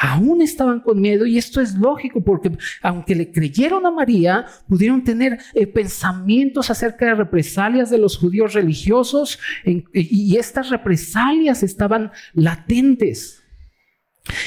aún 0.02 0.42
estaban 0.42 0.80
con 0.80 1.00
miedo 1.00 1.24
y 1.26 1.38
esto 1.38 1.60
es 1.60 1.74
lógico 1.74 2.24
porque 2.24 2.50
aunque 2.82 3.14
le 3.14 3.30
creyeron 3.30 3.86
a 3.86 3.90
María, 3.92 4.46
pudieron 4.68 5.04
tener 5.04 5.38
eh, 5.54 5.66
pensamientos 5.66 6.70
acerca 6.70 7.06
de 7.06 7.14
represalias 7.14 7.88
de 7.88 7.98
los 7.98 8.18
judíos 8.18 8.52
religiosos 8.52 9.38
y 9.64 10.36
estas 10.36 10.70
represalias 10.70 11.62
estaban 11.62 12.10
latentes. 12.34 13.42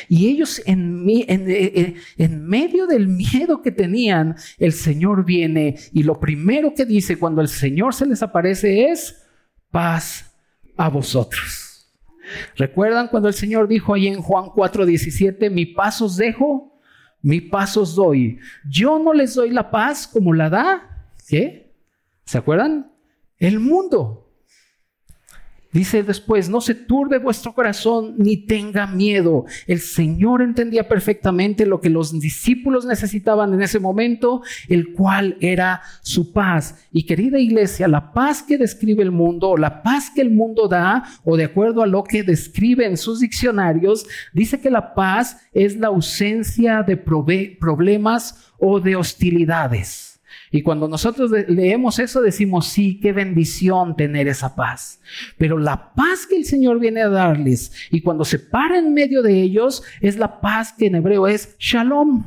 Y 0.07 0.27
ellos 0.27 0.59
eh, 0.59 0.65
eh, 0.67 1.95
en, 2.17 2.45
medio 2.45 2.85
del 2.85 3.07
miedo 3.07 3.61
que 3.61 3.71
tenían, 3.71 4.35
el 4.57 4.73
Señor 4.73 5.25
viene 5.25 5.77
y 5.93 6.03
lo 6.03 6.19
primero 6.19 6.73
que 6.73 6.85
dice 6.85 7.17
cuando 7.17 7.41
el 7.41 7.47
Señor 7.47 7.93
se 7.93 8.05
les 8.05 8.21
aparece 8.21 8.89
es 8.89 9.23
paz 9.71 10.33
a 10.77 10.89
vosotros. 10.89 11.64
¿Recuerdan 12.55 13.07
cuando 13.07 13.27
el 13.27 13.33
Señor 13.33 13.67
dijo 13.67 13.93
ahí 13.93 14.07
en 14.07 14.21
Juan 14.21 14.45
4:17, 14.45 15.49
mi 15.49 15.65
paz 15.65 16.01
os 16.01 16.17
dejo, 16.17 16.79
mi 17.21 17.41
paz 17.41 17.77
os 17.77 17.95
doy? 17.95 18.39
Yo 18.69 18.99
no 18.99 19.13
les 19.13 19.35
doy 19.35 19.51
la 19.51 19.71
paz 19.71 20.07
como 20.07 20.33
la 20.33 20.49
da, 20.49 21.07
¿qué? 21.27 21.73
¿Se 22.25 22.37
acuerdan? 22.37 22.91
El 23.37 23.59
mundo. 23.59 24.24
Dice 25.75 26.03
después, 26.03 26.47
no 26.47 26.61
se 26.61 26.73
turbe 26.73 27.17
vuestro 27.17 27.53
corazón 27.53 28.15
ni 28.17 28.37
tenga 28.37 28.87
miedo. 28.87 29.43
El 29.67 29.81
Señor 29.81 30.41
entendía 30.41 30.87
perfectamente 30.87 31.65
lo 31.65 31.81
que 31.81 31.89
los 31.89 32.17
discípulos 32.17 32.85
necesitaban 32.85 33.53
en 33.53 33.61
ese 33.61 33.81
momento, 33.81 34.41
el 34.69 34.93
cual 34.93 35.35
era 35.41 35.81
su 36.01 36.31
paz. 36.31 36.87
Y 36.93 37.03
querida 37.03 37.39
iglesia, 37.39 37.89
la 37.89 38.13
paz 38.13 38.41
que 38.41 38.57
describe 38.57 39.03
el 39.03 39.11
mundo, 39.11 39.57
la 39.57 39.83
paz 39.83 40.09
que 40.15 40.21
el 40.21 40.31
mundo 40.31 40.69
da, 40.69 41.03
o 41.25 41.35
de 41.35 41.43
acuerdo 41.43 41.83
a 41.83 41.87
lo 41.87 42.05
que 42.05 42.23
describe 42.23 42.85
en 42.85 42.95
sus 42.95 43.19
diccionarios, 43.19 44.07
dice 44.31 44.61
que 44.61 44.69
la 44.69 44.93
paz 44.93 45.45
es 45.51 45.75
la 45.75 45.87
ausencia 45.87 46.83
de 46.83 46.95
problemas 46.95 48.49
o 48.59 48.79
de 48.79 48.95
hostilidades. 48.95 50.14
Y 50.55 50.61
cuando 50.61 50.87
nosotros 50.87 51.31
leemos 51.49 51.99
eso 51.99 52.21
decimos, 52.21 52.67
sí, 52.67 52.97
qué 53.01 53.11
bendición 53.11 53.97
tener 53.97 54.29
esa 54.29 54.55
paz. 54.55 55.01
Pero 55.37 55.57
la 55.57 55.93
paz 55.93 56.25
que 56.25 56.37
el 56.37 56.45
Señor 56.45 56.79
viene 56.79 57.01
a 57.01 57.09
darles 57.09 57.73
y 57.91 57.99
cuando 57.99 58.23
se 58.23 58.39
para 58.39 58.79
en 58.79 58.93
medio 58.93 59.21
de 59.21 59.41
ellos 59.41 59.83
es 59.99 60.15
la 60.15 60.39
paz 60.39 60.71
que 60.71 60.85
en 60.85 60.95
hebreo 60.95 61.27
es 61.27 61.57
shalom 61.59 62.23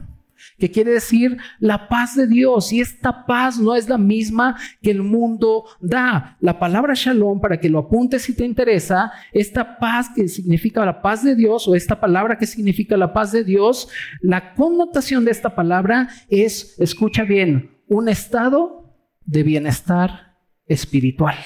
que 0.59 0.71
quiere 0.71 0.91
decir 0.91 1.39
la 1.59 1.89
paz 1.89 2.17
de 2.17 2.27
Dios. 2.27 2.71
Y 2.71 2.83
esta 2.83 3.25
paz 3.25 3.59
no 3.59 3.75
es 3.75 3.89
la 3.89 3.97
misma 3.97 4.59
que 4.83 4.91
el 4.91 5.03
mundo 5.03 5.65
da. 5.81 6.37
La 6.41 6.59
palabra 6.59 6.93
shalom, 6.95 7.41
para 7.41 7.59
que 7.59 7.71
lo 7.71 7.79
apuntes 7.79 8.25
si 8.25 8.35
te 8.35 8.45
interesa, 8.45 9.11
esta 9.33 9.79
paz 9.79 10.11
que 10.15 10.29
significa 10.29 10.85
la 10.85 11.01
paz 11.01 11.25
de 11.25 11.35
Dios 11.35 11.67
o 11.67 11.75
esta 11.75 11.99
palabra 11.99 12.37
que 12.37 12.47
significa 12.47 12.95
la 12.99 13.15
paz 13.15 13.33
de 13.33 13.43
Dios, 13.43 13.89
la 14.21 14.53
connotación 14.53 15.25
de 15.25 15.31
esta 15.31 15.55
palabra 15.55 16.11
es, 16.29 16.79
escucha 16.79 17.23
bien, 17.23 17.78
un 17.89 18.09
estado 18.09 18.97
de 19.25 19.43
bienestar 19.43 20.37
espiritual. 20.67 21.37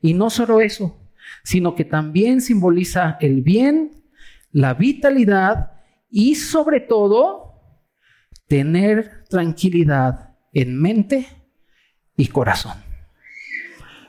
Y 0.00 0.14
no 0.14 0.30
solo 0.30 0.60
eso, 0.60 1.00
sino 1.44 1.74
que 1.74 1.84
también 1.84 2.40
simboliza 2.40 3.16
el 3.20 3.42
bien, 3.42 4.04
la 4.52 4.74
vitalidad 4.74 5.72
y 6.08 6.36
sobre 6.36 6.80
todo 6.80 7.46
tener 8.46 9.24
tranquilidad 9.28 10.36
en 10.52 10.80
mente 10.80 11.26
y 12.16 12.28
corazón. 12.28 12.78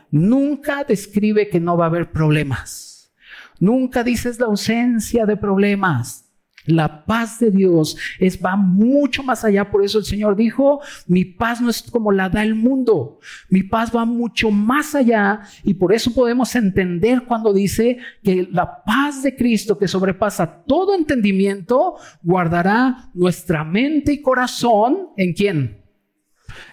Nunca 0.10 0.84
describe 0.84 1.50
que 1.50 1.60
no 1.60 1.76
va 1.76 1.86
a 1.86 1.90
haber 1.90 2.12
problemas. 2.12 3.14
Nunca 3.60 4.04
dices 4.04 4.40
la 4.40 4.46
ausencia 4.46 5.26
de 5.26 5.36
problemas. 5.36 6.27
La 6.68 7.06
paz 7.06 7.40
de 7.40 7.50
Dios 7.50 7.98
es, 8.20 8.40
va 8.44 8.56
mucho 8.56 9.24
más 9.24 9.44
allá. 9.44 9.72
Por 9.72 9.84
eso 9.84 10.00
el 10.00 10.06
Señor 10.06 10.36
dijo, 10.36 10.82
mi 11.08 11.26
paz 11.26 11.62
no 11.62 11.70
es 11.70 11.82
como 11.82 12.12
la 12.12 12.30
da 12.30 12.44
el 12.44 12.56
mundo. 12.56 13.20
Mi 13.50 13.64
paz 13.64 13.96
va 13.96 14.06
mucho 14.06 14.52
más 14.52 14.94
allá. 14.94 15.42
Y 15.64 15.74
por 15.74 15.94
eso 15.94 16.14
podemos 16.14 16.54
entender 16.56 17.24
cuando 17.24 17.54
dice 17.54 17.98
que 18.24 18.48
la 18.52 18.84
paz 18.84 19.24
de 19.24 19.36
Cristo 19.36 19.78
que 19.78 19.88
sobrepasa 19.88 20.64
todo 20.66 20.94
entendimiento, 20.94 21.96
guardará 22.22 23.10
nuestra 23.14 23.64
mente 23.64 24.14
y 24.14 24.22
corazón 24.22 25.10
en 25.18 25.34
quién? 25.34 25.82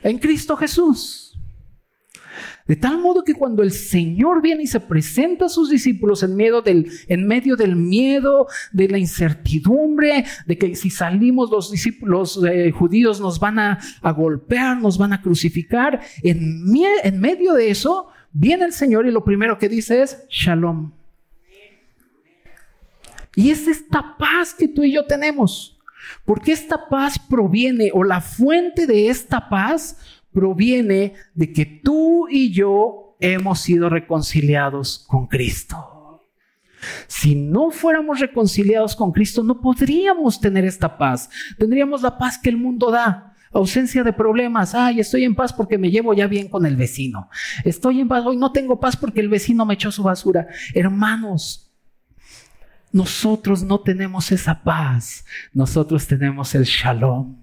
En 0.03 0.19
Cristo 0.19 0.57
Jesús. 0.57 1.34
De 2.67 2.77
tal 2.77 2.99
modo 2.99 3.25
que 3.25 3.35
cuando 3.35 3.63
el 3.63 3.73
Señor 3.73 4.41
viene 4.41 4.63
y 4.63 4.67
se 4.67 4.81
presenta 4.81 5.47
a 5.47 5.49
sus 5.51 5.69
discípulos 5.69 6.23
en, 6.23 6.35
medio 6.35 6.63
del, 6.63 7.77
miedo, 7.77 8.47
de 8.73 8.89
la 8.89 8.97
incertidumbre, 8.97 10.25
de 10.47 10.57
que 10.57 10.75
si 10.75 10.89
salimos 10.89 11.51
los 11.51 11.71
discípulos 11.71 12.41
eh, 12.43 12.71
judíos 12.71 13.21
nos 13.21 13.39
van 13.39 13.59
a, 13.59 13.79
golpear, 14.17 14.81
nos 14.81 14.97
van 14.97 15.13
a 15.13 15.21
crucificar, 15.21 16.01
en, 16.23 16.65
en 17.03 17.21
medio 17.21 17.53
de 17.53 17.71
eso 17.71 18.09
viene 18.33 18.65
el 18.65 18.73
Señor 18.73 19.07
y 19.07 19.11
lo 19.11 19.25
primero 19.25 19.59
que 19.59 19.69
dice 19.69 20.03
es 20.03 20.25
shalom. 20.31 20.93
Y 23.37 23.51
es 23.51 23.69
esta 23.69 24.17
paz 24.17 24.55
que 24.55 24.69
tú 24.69 24.85
y 24.85 24.93
yo 24.93 25.05
tenemos. 25.05 25.79
Porque 26.25 26.53
esta 26.53 26.89
paz 26.89 27.19
proviene 27.19 27.91
o 27.93 28.05
la 28.05 28.21
fuente 28.21 28.87
de 28.87 29.09
esta 29.09 29.49
paz 29.49 29.99
proviene 30.35 31.15
de 31.35 31.53
que 31.53 31.65
tú 31.65 32.29
y 32.29 32.53
yo 32.53 33.17
hemos 33.21 33.61
sido 33.61 33.89
reconciliados 33.89 35.07
con 35.09 35.29
Cristo. 35.29 36.21
Si 37.07 37.35
no 37.35 37.71
fuéramos 37.71 38.21
reconciliados 38.21 38.95
con 38.95 39.13
Cristo, 39.13 39.43
no 39.43 39.61
podríamos 39.61 40.41
tener 40.41 40.65
esta 40.67 40.99
paz. 40.99 41.31
Tendríamos 41.59 42.03
la 42.03 42.19
paz 42.19 42.37
que 42.37 42.51
el 42.51 42.59
mundo 42.59 42.91
da. 42.91 43.35
Ausencia 43.53 44.03
de 44.03 44.13
problemas. 44.13 44.75
Ay, 44.75 45.01
estoy 45.01 45.25
en 45.25 45.35
paz 45.35 45.53
porque 45.53 45.79
me 45.79 45.91
llevo 45.91 46.13
ya 46.13 46.27
bien 46.27 46.49
con 46.49 46.67
el 46.67 46.77
vecino. 46.77 47.31
Estoy 47.65 48.01
en 48.01 48.09
paz. 48.09 48.27
Hoy 48.27 48.37
no 48.37 48.53
tengo 48.53 48.81
paz 48.81 48.97
porque 48.97 49.21
el 49.21 49.29
vecino 49.29 49.65
me 49.65 49.75
echó 49.75 49.93
su 49.93 50.03
basura. 50.03 50.49
Hermanos, 50.75 51.73
nosotros 52.93 53.63
no 53.63 53.81
tenemos 53.81 54.33
esa 54.33 54.63
paz. 54.63 55.25
Nosotros 55.53 56.07
tenemos 56.07 56.55
el 56.55 56.65
shalom. 56.65 57.37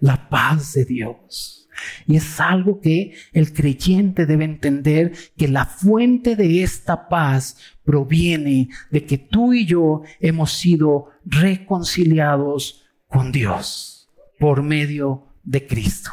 La 0.00 0.28
paz 0.28 0.72
de 0.72 0.84
Dios. 0.86 1.61
Y 2.06 2.16
es 2.16 2.40
algo 2.40 2.80
que 2.80 3.14
el 3.32 3.52
creyente 3.52 4.26
debe 4.26 4.44
entender 4.44 5.12
que 5.36 5.48
la 5.48 5.66
fuente 5.66 6.36
de 6.36 6.62
esta 6.62 7.08
paz 7.08 7.56
proviene 7.84 8.68
de 8.90 9.04
que 9.04 9.18
tú 9.18 9.52
y 9.52 9.66
yo 9.66 10.02
hemos 10.20 10.52
sido 10.52 11.10
reconciliados 11.24 12.84
con 13.06 13.32
Dios 13.32 14.10
por 14.38 14.62
medio 14.62 15.28
de 15.42 15.66
Cristo. 15.66 16.10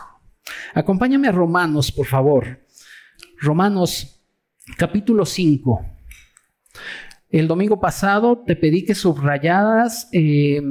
Acompáñame 0.73 1.27
a 1.27 1.31
Romanos, 1.31 1.91
por 1.91 2.05
favor. 2.05 2.65
Romanos 3.39 4.21
capítulo 4.77 5.25
5. 5.25 5.85
El 7.29 7.47
domingo 7.47 7.79
pasado 7.79 8.43
te 8.45 8.55
pedí 8.55 8.85
que 8.85 8.95
subrayadas 8.95 10.09
eh, 10.11 10.61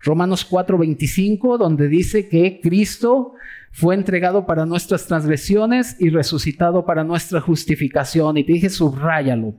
Romanos 0.00 0.44
4:25, 0.48 1.58
donde 1.58 1.88
dice 1.88 2.28
que 2.28 2.60
Cristo 2.60 3.34
fue 3.72 3.94
entregado 3.94 4.46
para 4.46 4.66
nuestras 4.66 5.06
transgresiones 5.06 5.96
y 6.00 6.10
resucitado 6.10 6.84
para 6.84 7.04
nuestra 7.04 7.40
justificación. 7.40 8.36
Y 8.36 8.44
te 8.44 8.52
dije, 8.52 8.70
subráyalo. 8.70 9.54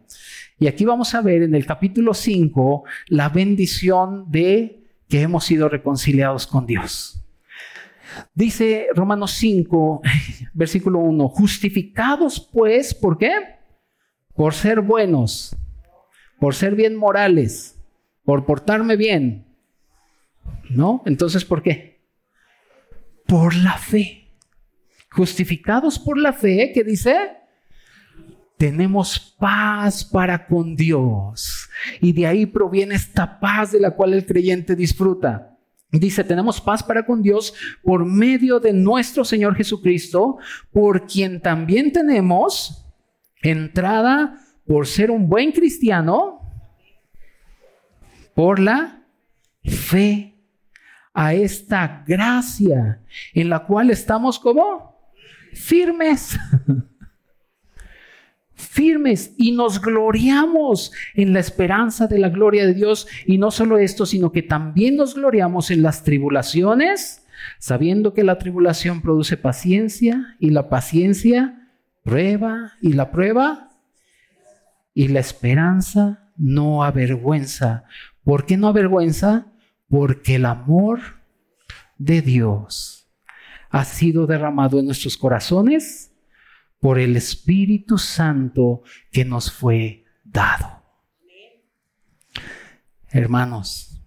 Y 0.60 0.67
aquí 0.67 0.86
vamos 0.86 1.15
a 1.15 1.22
ver 1.22 1.43
en 1.43 1.55
el 1.55 1.65
capítulo 1.65 2.13
5 2.13 2.84
la 3.08 3.29
bendición 3.29 4.29
de 4.29 4.84
que 5.08 5.22
hemos 5.22 5.46
sido 5.46 5.69
reconciliados 5.69 6.46
con 6.46 6.65
Dios. 6.65 7.24
Dice 8.34 8.88
Romanos 8.96 9.31
5, 9.31 10.01
versículo 10.53 11.00
1, 11.00 11.29
justificados 11.29 12.39
pues, 12.51 12.93
¿por 12.93 13.17
qué? 13.17 13.31
Por 14.36 14.53
ser 14.53 14.81
buenos, 14.81 15.55
por 16.39 16.55
ser 16.55 16.75
bien 16.75 16.96
morales, 16.96 17.79
por 18.24 18.46
portarme 18.46 18.96
bien. 18.96 19.49
¿No? 20.70 21.03
Entonces, 21.06 21.46
¿por 21.46 21.62
qué? 21.62 22.00
por 23.29 23.56
la 23.56 23.77
fe. 23.77 24.25
Justificados 25.12 25.98
por 26.00 26.18
la 26.18 26.34
fe, 26.34 26.72
¿qué 26.74 26.84
dice? 26.84 27.15
Tenemos 28.58 29.36
paz 29.39 30.03
para 30.03 30.48
con 30.48 30.75
Dios. 30.75 31.70
Y 32.01 32.12
de 32.12 32.27
ahí 32.27 32.46
proviene 32.46 32.96
esta 32.96 33.39
paz 33.39 33.72
de 33.72 33.79
la 33.79 33.91
cual 33.91 34.13
el 34.13 34.25
creyente 34.25 34.75
disfruta. 34.75 35.58
Dice, 35.91 36.24
tenemos 36.24 36.60
paz 36.60 36.84
para 36.84 37.06
con 37.06 37.22
Dios 37.22 37.53
por 37.82 38.06
medio 38.06 38.60
de 38.60 38.74
nuestro 38.74 39.24
Señor 39.24 39.56
Jesucristo, 39.56 40.38
por 40.72 41.08
quien 41.08 41.41
también 41.41 41.91
tenemos 41.91 42.86
entrada 43.41 44.36
por 44.68 44.86
ser 44.86 45.10
un 45.10 45.27
buen 45.27 45.51
cristiano, 45.51 46.41
por 48.36 48.60
la 48.60 49.03
fe 49.63 50.29
a 51.13 51.34
esta 51.34 52.04
gracia 52.08 53.01
en 53.34 53.50
la 53.50 53.66
cual 53.66 53.89
estamos 53.89 54.39
como 54.39 55.00
firmes. 55.54 56.38
firmes 58.54 59.34
y 59.38 59.54
nos 59.54 59.82
gloriamos 59.82 60.92
en 61.16 61.34
la 61.34 61.39
esperanza 61.39 62.08
de 62.08 62.20
la 62.20 62.30
gloria 62.30 62.66
de 62.66 62.74
Dios. 62.74 63.08
Y 63.25 63.38
no 63.38 63.51
solo 63.51 63.78
esto, 63.78 64.06
sino 64.06 64.32
que 64.32 64.42
también 64.42 64.98
nos 64.98 65.16
gloriamos 65.16 65.72
en 65.72 65.82
las 65.82 66.04
tribulaciones, 66.04 67.25
sabiendo 67.58 68.13
que 68.13 68.24
la 68.24 68.38
tribulación 68.38 69.01
produce 69.01 69.38
paciencia 69.38 70.36
y 70.39 70.50
la 70.50 70.69
paciencia 70.69 71.69
prueba 72.04 72.74
y 72.82 72.93
la 72.93 73.12
prueba 73.12 73.69
y 74.93 75.08
la 75.08 75.19
esperanza 75.22 76.32
no 76.38 76.84
avergüenza. 76.84 77.86
¿Por 78.24 78.45
qué 78.45 78.58
no 78.58 78.67
avergüenza? 78.67 79.48
Porque 79.89 80.36
el 80.36 80.45
amor 80.45 80.99
de 81.97 82.21
Dios 82.21 83.12
ha 83.69 83.84
sido 83.86 84.28
derramado 84.28 84.80
en 84.80 84.86
nuestros 84.86 85.17
corazones 85.17 86.12
por 86.80 86.97
el 86.97 87.17
Espíritu 87.17 87.97
Santo 87.97 88.84
que 89.12 89.25
nos 89.25 89.52
fue 89.52 90.06
dado. 90.23 90.84
Hermanos, 93.10 94.02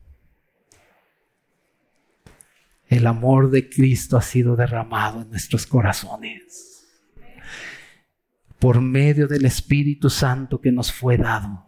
el 2.86 3.06
amor 3.06 3.50
de 3.50 3.68
Cristo 3.68 4.16
ha 4.16 4.22
sido 4.22 4.54
derramado 4.54 5.22
en 5.22 5.30
nuestros 5.30 5.66
corazones 5.66 6.86
por 8.58 8.80
medio 8.80 9.26
del 9.26 9.44
Espíritu 9.44 10.08
Santo 10.08 10.60
que 10.60 10.70
nos 10.70 10.92
fue 10.92 11.16
dado. 11.16 11.66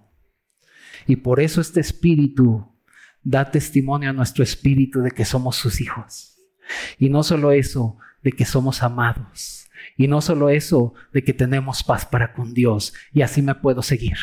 Y 1.07 1.17
por 1.17 1.41
eso 1.41 1.61
este 1.61 1.81
Espíritu 1.81 2.74
da 3.25 3.51
testimonio 3.51 4.11
a 4.11 4.13
nuestro 4.13 4.45
espíritu 4.45 5.01
de 5.01 5.11
que 5.11 5.25
somos 5.25 5.57
sus 5.57 5.81
hijos. 5.81 6.37
Y 6.99 7.09
no 7.09 7.23
solo 7.23 7.53
eso, 7.53 7.99
de 8.23 8.33
que 8.33 8.45
somos 8.45 8.83
amados. 8.83 9.67
Y 9.97 10.09
no 10.09 10.21
solo 10.21 10.51
eso, 10.51 10.95
de 11.13 11.25
que 11.25 11.33
tenemos 11.33 11.83
paz 11.83 12.07
para 12.07 12.33
con 12.33 12.55
Dios. 12.55 12.95
Y 13.13 13.23
así 13.23 13.43
me 13.43 13.55
puedo 13.55 13.83
seguir. 13.83 14.17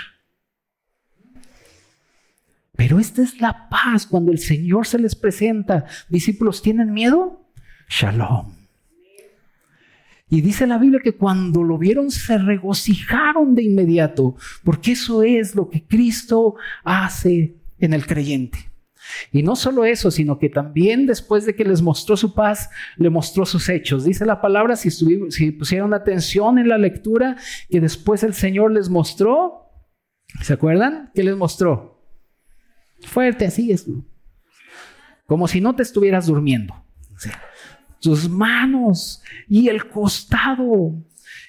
Pero 2.76 3.00
esta 3.00 3.22
es 3.22 3.40
la 3.42 3.70
paz 3.70 4.08
cuando 4.08 4.32
el 4.32 4.40
Señor 4.40 4.88
se 4.88 5.00
les 5.00 5.16
presenta. 5.16 5.86
Discípulos, 6.10 6.62
¿tienen 6.62 6.94
miedo? 6.94 7.46
Shalom. 7.90 8.56
Y 10.30 10.40
dice 10.40 10.66
la 10.66 10.78
Biblia 10.78 11.02
que 11.04 11.12
cuando 11.12 11.62
lo 11.62 11.78
vieron 11.78 12.10
se 12.10 12.38
regocijaron 12.38 13.54
de 13.54 13.64
inmediato, 13.64 14.36
porque 14.64 14.94
eso 14.94 15.24
es 15.24 15.56
lo 15.56 15.70
que 15.70 15.84
Cristo 15.84 16.56
hace 16.86 17.58
en 17.80 17.94
el 17.94 18.08
creyente. 18.08 18.70
Y 19.32 19.43
no 19.43 19.56
solo 19.56 19.86
eso, 19.86 20.12
sino 20.12 20.39
que 20.39 20.50
también 20.50 21.06
después 21.06 21.45
de 21.45 21.56
que 21.56 21.65
les 21.65 21.82
mostró 21.82 22.17
su 22.17 22.34
paz, 22.34 22.69
le 22.97 23.10
mostró 23.10 23.45
sus 23.45 23.69
hechos. 23.69 24.04
Dice 24.06 24.26
la 24.26 24.41
palabra, 24.41 24.76
si, 24.76 24.91
si 24.91 25.52
pusieron 25.52 25.93
atención 25.93 26.58
en 26.60 26.69
la 26.69 26.78
lectura, 26.78 27.38
que 27.69 27.80
después 27.80 28.24
el 28.24 28.34
Señor 28.34 28.71
les 28.71 28.89
mostró, 28.89 29.69
¿se 30.41 30.54
acuerdan? 30.54 31.12
¿Qué 31.13 31.24
les 31.24 31.36
mostró? 31.36 32.04
Fuerte, 33.02 33.45
así 33.45 33.71
es. 33.71 33.88
Como 35.26 35.47
si 35.47 35.62
no 35.62 35.76
te 35.76 35.84
estuvieras 35.84 36.28
durmiendo. 36.28 36.76
sus 38.00 38.30
manos 38.30 39.21
y 39.47 39.69
el 39.69 39.88
costado. 39.89 40.93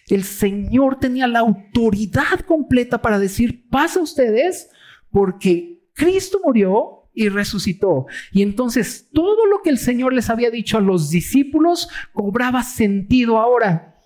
El 0.09 0.25
Señor 0.25 0.99
tenía 0.99 1.27
la 1.27 1.41
autoridad 1.41 2.41
completa 2.47 3.01
para 3.01 3.19
decir, 3.19 3.69
pasa 3.71 4.01
ustedes, 4.01 4.69
porque 5.11 5.85
Cristo 5.95 6.41
murió 6.45 7.02
y 7.15 7.29
resucitó. 7.29 8.07
Y 8.33 8.43
entonces 8.43 9.09
todo 9.13 9.47
lo 9.47 9.63
que 9.63 9.71
el 9.71 9.79
Señor 9.79 10.13
les 10.13 10.31
había 10.31 10.51
dicho 10.51 10.79
a 10.79 10.81
los 10.81 11.11
discípulos 11.11 11.89
cobraba 12.13 12.63
sentido 12.63 13.39
ahora, 13.39 13.97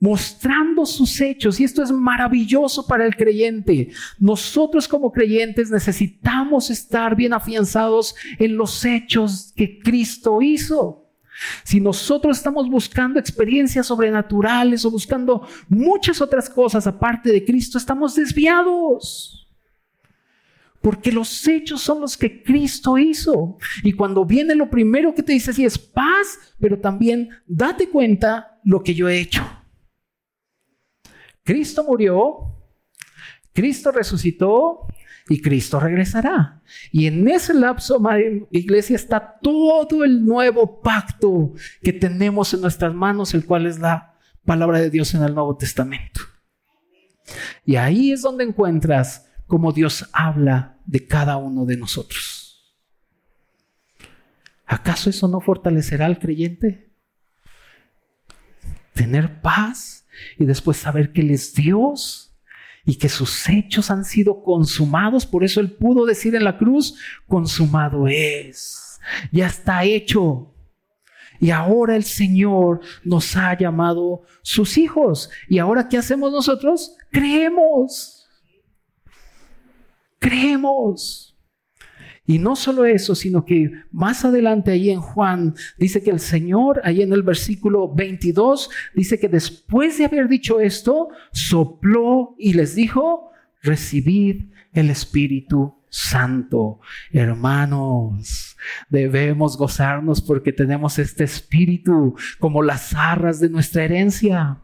mostrando 0.00 0.84
sus 0.86 1.20
hechos. 1.20 1.60
Y 1.60 1.64
esto 1.64 1.82
es 1.82 1.92
maravilloso 1.92 2.86
para 2.86 3.06
el 3.06 3.16
creyente. 3.16 3.90
Nosotros 4.18 4.88
como 4.88 5.12
creyentes 5.12 5.70
necesitamos 5.70 6.70
estar 6.70 7.16
bien 7.16 7.32
afianzados 7.32 8.14
en 8.38 8.56
los 8.56 8.84
hechos 8.84 9.52
que 9.54 9.78
Cristo 9.78 10.42
hizo. 10.42 11.00
Si 11.64 11.80
nosotros 11.80 12.36
estamos 12.36 12.68
buscando 12.70 13.18
experiencias 13.18 13.86
sobrenaturales 13.86 14.84
o 14.84 14.90
buscando 14.90 15.46
muchas 15.68 16.20
otras 16.20 16.48
cosas 16.48 16.86
aparte 16.86 17.32
de 17.32 17.44
Cristo, 17.44 17.76
estamos 17.76 18.14
desviados. 18.14 19.43
Porque 20.84 21.10
los 21.10 21.48
hechos 21.48 21.80
son 21.80 22.02
los 22.02 22.18
que 22.18 22.42
Cristo 22.42 22.98
hizo. 22.98 23.56
Y 23.82 23.94
cuando 23.94 24.26
viene 24.26 24.54
lo 24.54 24.68
primero 24.68 25.14
que 25.14 25.22
te 25.22 25.32
dice 25.32 25.50
así 25.50 25.64
es 25.64 25.78
paz, 25.78 26.38
pero 26.60 26.78
también 26.78 27.30
date 27.46 27.88
cuenta 27.88 28.60
lo 28.64 28.82
que 28.82 28.92
yo 28.92 29.08
he 29.08 29.18
hecho. 29.18 29.42
Cristo 31.42 31.84
murió, 31.84 32.60
Cristo 33.54 33.92
resucitó 33.92 34.86
y 35.26 35.40
Cristo 35.40 35.80
regresará. 35.80 36.60
Y 36.92 37.06
en 37.06 37.26
ese 37.28 37.54
lapso, 37.54 37.98
iglesia, 38.50 38.96
está 38.96 39.38
todo 39.40 40.04
el 40.04 40.22
nuevo 40.22 40.82
pacto 40.82 41.54
que 41.80 41.94
tenemos 41.94 42.52
en 42.52 42.60
nuestras 42.60 42.92
manos, 42.92 43.32
el 43.32 43.46
cual 43.46 43.64
es 43.64 43.78
la 43.78 44.18
palabra 44.44 44.80
de 44.80 44.90
Dios 44.90 45.14
en 45.14 45.22
el 45.22 45.34
Nuevo 45.34 45.56
Testamento. 45.56 46.20
Y 47.64 47.76
ahí 47.76 48.12
es 48.12 48.20
donde 48.20 48.44
encuentras 48.44 49.30
cómo 49.46 49.72
Dios 49.72 50.10
habla 50.12 50.73
de 50.84 51.06
cada 51.06 51.36
uno 51.36 51.64
de 51.64 51.76
nosotros. 51.76 52.44
¿Acaso 54.66 55.10
eso 55.10 55.28
no 55.28 55.40
fortalecerá 55.40 56.06
al 56.06 56.18
creyente? 56.18 56.92
Tener 58.94 59.40
paz 59.40 60.06
y 60.38 60.44
después 60.44 60.76
saber 60.76 61.12
que 61.12 61.20
Él 61.20 61.30
es 61.30 61.54
Dios 61.54 62.34
y 62.84 62.96
que 62.96 63.08
sus 63.08 63.48
hechos 63.48 63.90
han 63.90 64.04
sido 64.04 64.42
consumados. 64.42 65.26
Por 65.26 65.44
eso 65.44 65.60
él 65.60 65.72
pudo 65.72 66.04
decir 66.04 66.34
en 66.34 66.44
la 66.44 66.58
cruz, 66.58 66.96
consumado 67.26 68.06
es, 68.06 69.00
ya 69.32 69.46
está 69.46 69.84
hecho. 69.84 70.50
Y 71.40 71.50
ahora 71.50 71.96
el 71.96 72.04
Señor 72.04 72.80
nos 73.02 73.36
ha 73.36 73.56
llamado 73.58 74.22
sus 74.42 74.78
hijos. 74.78 75.30
¿Y 75.48 75.58
ahora 75.58 75.88
qué 75.88 75.98
hacemos 75.98 76.32
nosotros? 76.32 76.96
Creemos. 77.10 78.13
Creemos. 80.24 81.36
Y 82.26 82.38
no 82.38 82.56
solo 82.56 82.86
eso, 82.86 83.14
sino 83.14 83.44
que 83.44 83.70
más 83.92 84.24
adelante 84.24 84.70
ahí 84.70 84.88
en 84.88 85.00
Juan 85.00 85.54
dice 85.76 86.02
que 86.02 86.10
el 86.10 86.20
Señor, 86.20 86.80
ahí 86.84 87.02
en 87.02 87.12
el 87.12 87.22
versículo 87.22 87.92
22, 87.94 88.70
dice 88.94 89.20
que 89.20 89.28
después 89.28 89.98
de 89.98 90.06
haber 90.06 90.28
dicho 90.28 90.58
esto, 90.60 91.08
sopló 91.32 92.34
y 92.38 92.54
les 92.54 92.74
dijo, 92.74 93.30
recibid 93.62 94.46
el 94.72 94.88
Espíritu 94.88 95.74
Santo. 95.90 96.80
Hermanos, 97.12 98.56
debemos 98.88 99.58
gozarnos 99.58 100.22
porque 100.22 100.52
tenemos 100.52 100.98
este 100.98 101.24
Espíritu 101.24 102.16
como 102.38 102.62
las 102.62 102.94
arras 102.94 103.38
de 103.38 103.50
nuestra 103.50 103.84
herencia. 103.84 104.63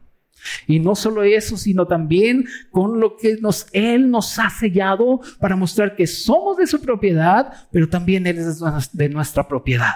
Y 0.66 0.80
no 0.80 0.94
solo 0.94 1.22
eso, 1.22 1.56
sino 1.56 1.86
también 1.86 2.46
con 2.70 3.00
lo 3.00 3.16
que 3.16 3.36
nos, 3.40 3.66
Él 3.72 4.10
nos 4.10 4.38
ha 4.38 4.50
sellado 4.50 5.20
para 5.38 5.56
mostrar 5.56 5.96
que 5.96 6.06
somos 6.06 6.56
de 6.56 6.66
su 6.66 6.80
propiedad, 6.80 7.68
pero 7.72 7.88
también 7.88 8.26
Él 8.26 8.38
es 8.38 8.60
de 8.92 9.08
nuestra 9.08 9.46
propiedad. 9.46 9.94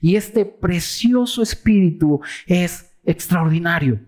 Y 0.00 0.16
este 0.16 0.44
precioso 0.44 1.42
espíritu 1.42 2.20
es 2.46 2.86
extraordinario. 3.04 4.00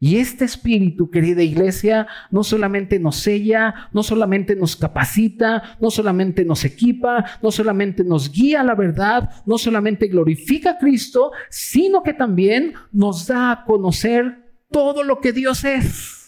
Y 0.00 0.18
este 0.18 0.44
espíritu, 0.44 1.10
querida 1.10 1.42
iglesia, 1.42 2.06
no 2.30 2.44
solamente 2.44 3.00
nos 3.00 3.16
sella, 3.16 3.88
no 3.92 4.04
solamente 4.04 4.54
nos 4.54 4.76
capacita, 4.76 5.76
no 5.80 5.90
solamente 5.90 6.44
nos 6.44 6.64
equipa, 6.64 7.24
no 7.42 7.50
solamente 7.50 8.04
nos 8.04 8.30
guía 8.30 8.60
a 8.60 8.64
la 8.64 8.76
verdad, 8.76 9.30
no 9.44 9.58
solamente 9.58 10.06
glorifica 10.06 10.72
a 10.72 10.78
Cristo, 10.78 11.32
sino 11.50 12.04
que 12.04 12.14
también 12.14 12.74
nos 12.92 13.26
da 13.26 13.50
a 13.50 13.64
conocer 13.64 14.47
todo 14.70 15.02
lo 15.02 15.20
que 15.20 15.32
Dios 15.32 15.64
es. 15.64 16.18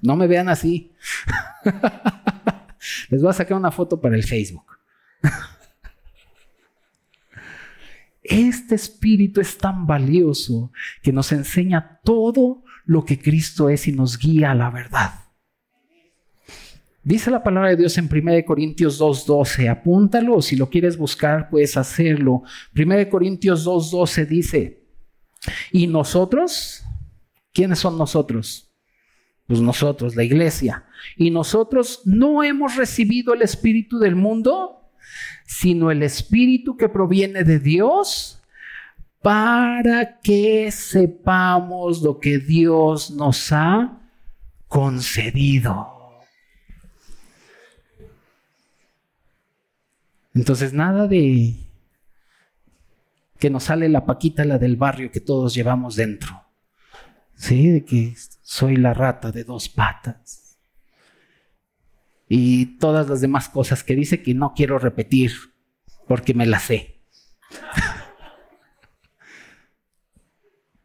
No 0.00 0.16
me 0.16 0.26
vean 0.26 0.48
así. 0.48 0.92
Les 3.08 3.22
voy 3.22 3.30
a 3.30 3.34
sacar 3.34 3.56
una 3.56 3.70
foto 3.70 4.00
para 4.00 4.16
el 4.16 4.24
Facebook. 4.24 4.66
Este 8.22 8.74
espíritu 8.74 9.40
es 9.40 9.58
tan 9.58 9.86
valioso 9.86 10.72
que 11.02 11.12
nos 11.12 11.32
enseña 11.32 12.00
todo 12.04 12.64
lo 12.84 13.04
que 13.04 13.20
Cristo 13.20 13.68
es 13.68 13.86
y 13.88 13.92
nos 13.92 14.18
guía 14.18 14.52
a 14.52 14.54
la 14.54 14.70
verdad. 14.70 15.21
Dice 17.04 17.30
la 17.30 17.42
palabra 17.42 17.70
de 17.70 17.76
Dios 17.76 17.98
en 17.98 18.08
1 18.10 18.44
Corintios 18.46 19.00
2.12, 19.00 19.68
apúntalo, 19.68 20.40
si 20.40 20.56
lo 20.56 20.70
quieres 20.70 20.96
buscar 20.96 21.50
puedes 21.50 21.76
hacerlo. 21.76 22.42
1 22.76 23.08
Corintios 23.10 23.66
2.12 23.66 24.26
dice, 24.26 24.84
¿y 25.72 25.86
nosotros? 25.88 26.84
¿Quiénes 27.52 27.80
son 27.80 27.98
nosotros? 27.98 28.72
Pues 29.46 29.60
nosotros, 29.60 30.14
la 30.14 30.22
iglesia. 30.22 30.84
¿Y 31.16 31.30
nosotros 31.30 32.02
no 32.04 32.44
hemos 32.44 32.76
recibido 32.76 33.34
el 33.34 33.42
Espíritu 33.42 33.98
del 33.98 34.14
mundo, 34.14 34.92
sino 35.44 35.90
el 35.90 36.02
Espíritu 36.02 36.76
que 36.76 36.88
proviene 36.88 37.42
de 37.42 37.58
Dios? 37.58 38.38
para 39.22 40.18
que 40.18 40.70
sepamos 40.72 42.02
lo 42.02 42.18
que 42.18 42.38
Dios 42.38 43.12
nos 43.12 43.52
ha 43.52 44.00
concedido. 44.66 46.01
Entonces, 50.34 50.72
nada 50.72 51.06
de 51.06 51.56
que 53.38 53.50
nos 53.50 53.64
sale 53.64 53.88
la 53.88 54.06
paquita, 54.06 54.44
la 54.44 54.58
del 54.58 54.76
barrio 54.76 55.10
que 55.10 55.20
todos 55.20 55.54
llevamos 55.54 55.96
dentro. 55.96 56.44
Sí, 57.34 57.68
de 57.68 57.84
que 57.84 58.14
soy 58.40 58.76
la 58.76 58.94
rata 58.94 59.32
de 59.32 59.44
dos 59.44 59.68
patas. 59.68 60.60
Y 62.28 62.78
todas 62.78 63.08
las 63.08 63.20
demás 63.20 63.48
cosas 63.48 63.82
que 63.82 63.96
dice 63.96 64.22
que 64.22 64.32
no 64.32 64.54
quiero 64.54 64.78
repetir 64.78 65.32
porque 66.06 66.34
me 66.34 66.46
las 66.46 66.62
sé. 66.62 67.02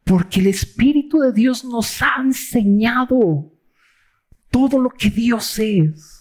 Porque 0.04 0.40
el 0.40 0.48
Espíritu 0.48 1.20
de 1.20 1.34
Dios 1.34 1.66
nos 1.66 2.02
ha 2.02 2.16
enseñado 2.24 3.52
todo 4.50 4.80
lo 4.80 4.90
que 4.90 5.10
Dios 5.10 5.60
es. 5.60 6.17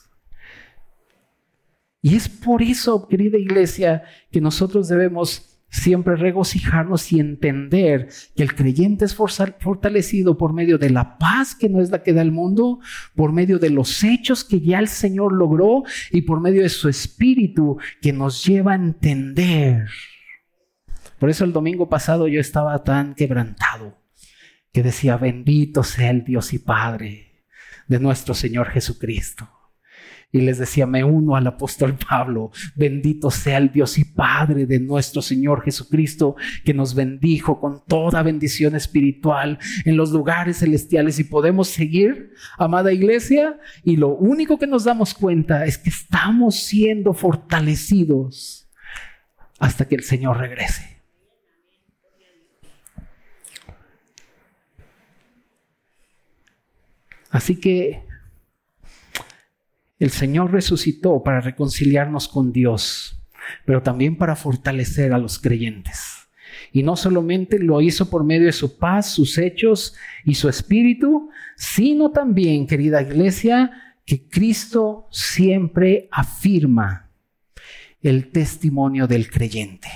Y 2.06 2.14
es 2.14 2.28
por 2.28 2.62
eso, 2.62 3.08
querida 3.08 3.36
iglesia, 3.36 4.04
que 4.30 4.40
nosotros 4.40 4.86
debemos 4.86 5.58
siempre 5.68 6.14
regocijarnos 6.14 7.10
y 7.10 7.18
entender 7.18 8.10
que 8.36 8.44
el 8.44 8.54
creyente 8.54 9.04
es 9.04 9.16
fortalecido 9.16 10.38
por 10.38 10.52
medio 10.52 10.78
de 10.78 10.90
la 10.90 11.18
paz 11.18 11.56
que 11.56 11.68
no 11.68 11.80
es 11.80 11.90
la 11.90 12.04
que 12.04 12.12
da 12.12 12.22
el 12.22 12.30
mundo, 12.30 12.78
por 13.16 13.32
medio 13.32 13.58
de 13.58 13.70
los 13.70 14.04
hechos 14.04 14.44
que 14.44 14.60
ya 14.60 14.78
el 14.78 14.86
Señor 14.86 15.32
logró 15.32 15.82
y 16.12 16.22
por 16.22 16.40
medio 16.40 16.62
de 16.62 16.68
su 16.68 16.88
espíritu 16.88 17.76
que 18.00 18.12
nos 18.12 18.44
lleva 18.44 18.74
a 18.74 18.76
entender. 18.76 19.88
Por 21.18 21.28
eso 21.28 21.44
el 21.44 21.52
domingo 21.52 21.88
pasado 21.88 22.28
yo 22.28 22.38
estaba 22.38 22.84
tan 22.84 23.16
quebrantado 23.16 23.98
que 24.72 24.84
decía, 24.84 25.16
bendito 25.16 25.82
sea 25.82 26.10
el 26.10 26.22
Dios 26.22 26.52
y 26.52 26.60
Padre 26.60 27.32
de 27.88 27.98
nuestro 27.98 28.32
Señor 28.32 28.68
Jesucristo 28.68 29.55
y 30.36 30.42
les 30.42 30.58
decía, 30.58 30.86
me 30.86 31.02
uno 31.04 31.36
al 31.36 31.46
apóstol 31.46 31.96
Pablo, 32.08 32.50
bendito 32.74 33.30
sea 33.30 33.58
el 33.58 33.70
Dios 33.70 33.98
y 33.98 34.04
Padre 34.04 34.66
de 34.66 34.80
nuestro 34.80 35.22
Señor 35.22 35.62
Jesucristo, 35.62 36.36
que 36.64 36.74
nos 36.74 36.94
bendijo 36.94 37.60
con 37.60 37.84
toda 37.86 38.22
bendición 38.22 38.74
espiritual 38.74 39.58
en 39.84 39.96
los 39.96 40.10
lugares 40.10 40.58
celestiales 40.58 41.18
y 41.18 41.24
podemos 41.24 41.68
seguir, 41.68 42.32
amada 42.58 42.92
iglesia, 42.92 43.58
y 43.82 43.96
lo 43.96 44.08
único 44.08 44.58
que 44.58 44.66
nos 44.66 44.84
damos 44.84 45.14
cuenta 45.14 45.64
es 45.64 45.78
que 45.78 45.90
estamos 45.90 46.56
siendo 46.56 47.14
fortalecidos 47.14 48.68
hasta 49.58 49.88
que 49.88 49.94
el 49.94 50.02
Señor 50.02 50.38
regrese. 50.38 50.96
Así 57.30 57.56
que 57.60 58.05
el 59.98 60.10
Señor 60.10 60.52
resucitó 60.52 61.22
para 61.22 61.40
reconciliarnos 61.40 62.28
con 62.28 62.52
Dios, 62.52 63.22
pero 63.64 63.82
también 63.82 64.16
para 64.16 64.36
fortalecer 64.36 65.12
a 65.12 65.18
los 65.18 65.38
creyentes. 65.38 66.28
Y 66.72 66.82
no 66.82 66.96
solamente 66.96 67.58
lo 67.58 67.80
hizo 67.80 68.10
por 68.10 68.24
medio 68.24 68.46
de 68.46 68.52
su 68.52 68.78
paz, 68.78 69.10
sus 69.10 69.38
hechos 69.38 69.94
y 70.24 70.34
su 70.34 70.48
espíritu, 70.48 71.30
sino 71.56 72.10
también, 72.10 72.66
querida 72.66 73.02
iglesia, 73.02 73.96
que 74.04 74.28
Cristo 74.28 75.08
siempre 75.10 76.08
afirma 76.12 77.10
el 78.02 78.30
testimonio 78.30 79.06
del 79.06 79.30
creyente, 79.30 79.88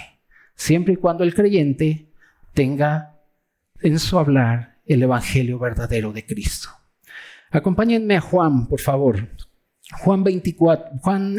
siempre 0.54 0.94
y 0.94 0.96
cuando 0.96 1.22
el 1.22 1.34
creyente 1.34 2.10
tenga 2.54 3.20
en 3.80 3.98
su 3.98 4.18
hablar 4.18 4.78
el 4.86 5.02
Evangelio 5.02 5.58
verdadero 5.58 6.12
de 6.12 6.26
Cristo. 6.26 6.70
Acompáñenme 7.50 8.16
a 8.16 8.20
Juan, 8.20 8.66
por 8.66 8.80
favor, 8.80 9.28
Juan 9.98 10.24
24, 10.24 10.98
Juan 11.00 11.36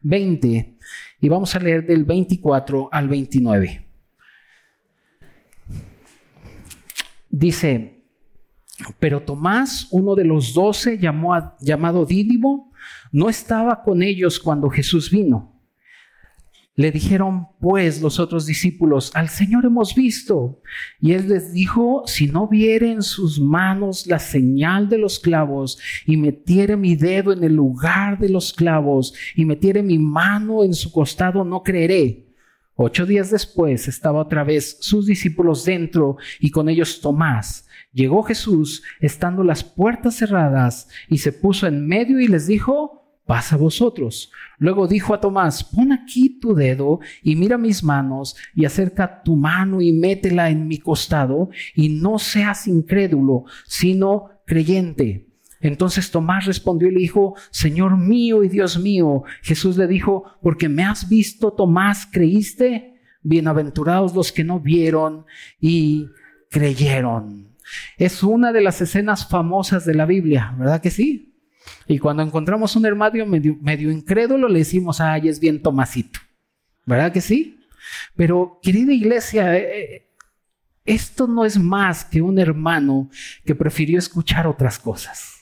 20, 0.00 0.56
em, 0.56 0.76
y 1.20 1.28
vamos 1.28 1.54
a 1.54 1.58
leer 1.60 1.86
del 1.86 2.04
24 2.04 2.88
al 2.90 3.08
29. 3.08 3.86
Dice, 7.30 8.04
pero 8.98 9.22
Tomás, 9.22 9.88
uno 9.90 10.14
de 10.14 10.24
los 10.24 10.54
doce, 10.54 10.98
llamado 10.98 12.06
Dídimo, 12.06 12.72
no 13.12 13.28
estaba 13.28 13.82
con 13.82 14.02
ellos 14.02 14.38
cuando 14.38 14.68
Jesús 14.68 15.10
vino. 15.10 15.53
Le 16.76 16.90
dijeron 16.90 17.46
pues 17.60 18.02
los 18.02 18.18
otros 18.18 18.46
discípulos, 18.46 19.12
al 19.14 19.28
Señor 19.28 19.64
hemos 19.64 19.94
visto. 19.94 20.60
Y 21.00 21.12
él 21.12 21.28
les 21.28 21.52
dijo, 21.52 22.02
si 22.06 22.26
no 22.26 22.48
viere 22.48 22.90
en 22.90 23.02
sus 23.02 23.40
manos 23.40 24.08
la 24.08 24.18
señal 24.18 24.88
de 24.88 24.98
los 24.98 25.20
clavos 25.20 25.78
y 26.04 26.16
metiere 26.16 26.76
mi 26.76 26.96
dedo 26.96 27.32
en 27.32 27.44
el 27.44 27.54
lugar 27.54 28.18
de 28.18 28.28
los 28.28 28.52
clavos 28.52 29.14
y 29.36 29.44
metiere 29.44 29.84
mi 29.84 30.00
mano 30.00 30.64
en 30.64 30.74
su 30.74 30.90
costado, 30.90 31.44
no 31.44 31.62
creeré. 31.62 32.24
Ocho 32.74 33.06
días 33.06 33.30
después 33.30 33.86
estaba 33.86 34.20
otra 34.20 34.42
vez 34.42 34.78
sus 34.80 35.06
discípulos 35.06 35.64
dentro 35.64 36.16
y 36.40 36.50
con 36.50 36.68
ellos 36.68 37.00
Tomás. 37.00 37.68
Llegó 37.92 38.24
Jesús 38.24 38.82
estando 38.98 39.44
las 39.44 39.62
puertas 39.62 40.16
cerradas 40.16 40.88
y 41.08 41.18
se 41.18 41.32
puso 41.32 41.68
en 41.68 41.86
medio 41.86 42.18
y 42.18 42.26
les 42.26 42.48
dijo, 42.48 43.03
pasa 43.26 43.56
vosotros. 43.56 44.30
Luego 44.58 44.86
dijo 44.86 45.14
a 45.14 45.20
Tomás, 45.20 45.64
pon 45.64 45.92
aquí 45.92 46.38
tu 46.40 46.54
dedo 46.54 47.00
y 47.22 47.36
mira 47.36 47.58
mis 47.58 47.82
manos 47.82 48.36
y 48.54 48.64
acerca 48.64 49.22
tu 49.22 49.36
mano 49.36 49.80
y 49.80 49.92
métela 49.92 50.50
en 50.50 50.68
mi 50.68 50.78
costado 50.78 51.50
y 51.74 51.88
no 51.88 52.18
seas 52.18 52.66
incrédulo, 52.66 53.44
sino 53.66 54.30
creyente. 54.46 55.28
Entonces 55.60 56.10
Tomás 56.10 56.44
respondió 56.44 56.88
y 56.88 56.92
le 56.92 57.00
dijo, 57.00 57.34
Señor 57.50 57.96
mío 57.96 58.44
y 58.44 58.48
Dios 58.48 58.78
mío. 58.78 59.24
Jesús 59.42 59.78
le 59.78 59.86
dijo, 59.86 60.24
porque 60.42 60.68
me 60.68 60.84
has 60.84 61.08
visto, 61.08 61.52
Tomás, 61.52 62.06
creíste. 62.10 63.00
Bienaventurados 63.22 64.14
los 64.14 64.30
que 64.32 64.44
no 64.44 64.60
vieron 64.60 65.24
y 65.58 66.10
creyeron. 66.50 67.48
Es 67.96 68.22
una 68.22 68.52
de 68.52 68.60
las 68.60 68.82
escenas 68.82 69.26
famosas 69.26 69.86
de 69.86 69.94
la 69.94 70.04
Biblia, 70.04 70.54
¿verdad 70.58 70.82
que 70.82 70.90
sí? 70.90 71.33
Y 71.86 71.98
cuando 71.98 72.22
encontramos 72.22 72.76
un 72.76 72.86
hermano 72.86 73.26
medio, 73.26 73.90
incrédulo, 73.90 74.48
le 74.48 74.60
decimos, 74.60 75.00
ay, 75.00 75.28
es 75.28 75.40
bien 75.40 75.62
Tomasito. 75.62 76.20
¿Verdad 76.86 77.12
que 77.12 77.20
sí? 77.20 77.60
Pero, 78.16 78.58
querida 78.62 78.92
iglesia, 78.92 79.56
eh, 79.56 79.94
eh, 79.94 80.10
esto 80.84 81.26
no 81.26 81.44
es 81.44 81.58
más 81.58 82.04
que 82.04 82.22
un 82.22 82.38
hermano 82.38 83.10
que 83.44 83.54
prefirió 83.54 83.98
escuchar 83.98 84.46
otras 84.46 84.78
cosas. 84.78 85.33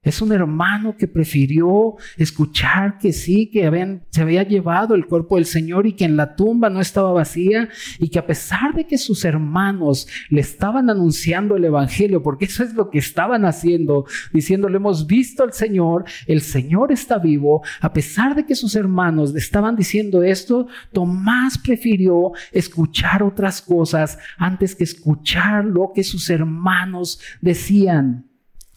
Es 0.00 0.22
un 0.22 0.30
hermano 0.30 0.96
que 0.96 1.08
prefirió 1.08 1.96
escuchar 2.16 2.98
que 2.98 3.12
sí, 3.12 3.50
que 3.50 4.00
se 4.10 4.22
había 4.22 4.44
llevado 4.44 4.94
el 4.94 5.06
cuerpo 5.06 5.34
del 5.34 5.44
Señor 5.44 5.88
y 5.88 5.94
que 5.94 6.04
en 6.04 6.16
la 6.16 6.36
tumba 6.36 6.70
no 6.70 6.80
estaba 6.80 7.10
vacía 7.12 7.68
y 7.98 8.08
que 8.08 8.20
a 8.20 8.26
pesar 8.26 8.74
de 8.74 8.86
que 8.86 8.96
sus 8.96 9.24
hermanos 9.24 10.06
le 10.30 10.40
estaban 10.40 10.88
anunciando 10.88 11.56
el 11.56 11.64
Evangelio, 11.64 12.22
porque 12.22 12.44
eso 12.44 12.62
es 12.62 12.74
lo 12.74 12.90
que 12.90 12.98
estaban 12.98 13.44
haciendo, 13.44 14.06
diciéndole 14.32 14.76
hemos 14.76 15.08
visto 15.08 15.42
al 15.42 15.52
Señor, 15.52 16.04
el 16.28 16.42
Señor 16.42 16.92
está 16.92 17.18
vivo, 17.18 17.62
a 17.80 17.92
pesar 17.92 18.36
de 18.36 18.46
que 18.46 18.54
sus 18.54 18.76
hermanos 18.76 19.32
le 19.32 19.40
estaban 19.40 19.74
diciendo 19.74 20.22
esto, 20.22 20.68
Tomás 20.92 21.58
prefirió 21.58 22.30
escuchar 22.52 23.24
otras 23.24 23.60
cosas 23.60 24.16
antes 24.36 24.76
que 24.76 24.84
escuchar 24.84 25.64
lo 25.64 25.90
que 25.92 26.04
sus 26.04 26.30
hermanos 26.30 27.20
decían 27.40 28.27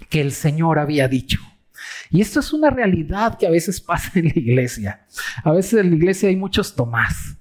que 0.10 0.22
el 0.22 0.32
Señor 0.32 0.80
había 0.80 1.08
dicho. 1.08 1.40
Y 2.10 2.22
esto 2.22 2.42
es 2.42 2.52
una 2.54 2.70
realidad 2.70 3.38
que 3.38 3.48
a 3.48 3.52
veces 3.52 3.80
pasa 3.82 4.12
en 4.16 4.26
la 4.26 4.34
iglesia. 4.36 5.06
A 5.44 5.52
veces 5.52 5.80
en 5.80 5.90
la 5.90 5.96
iglesia 5.96 6.30
hay 6.30 6.36
muchos 6.36 6.76
Tomás. 6.76 7.38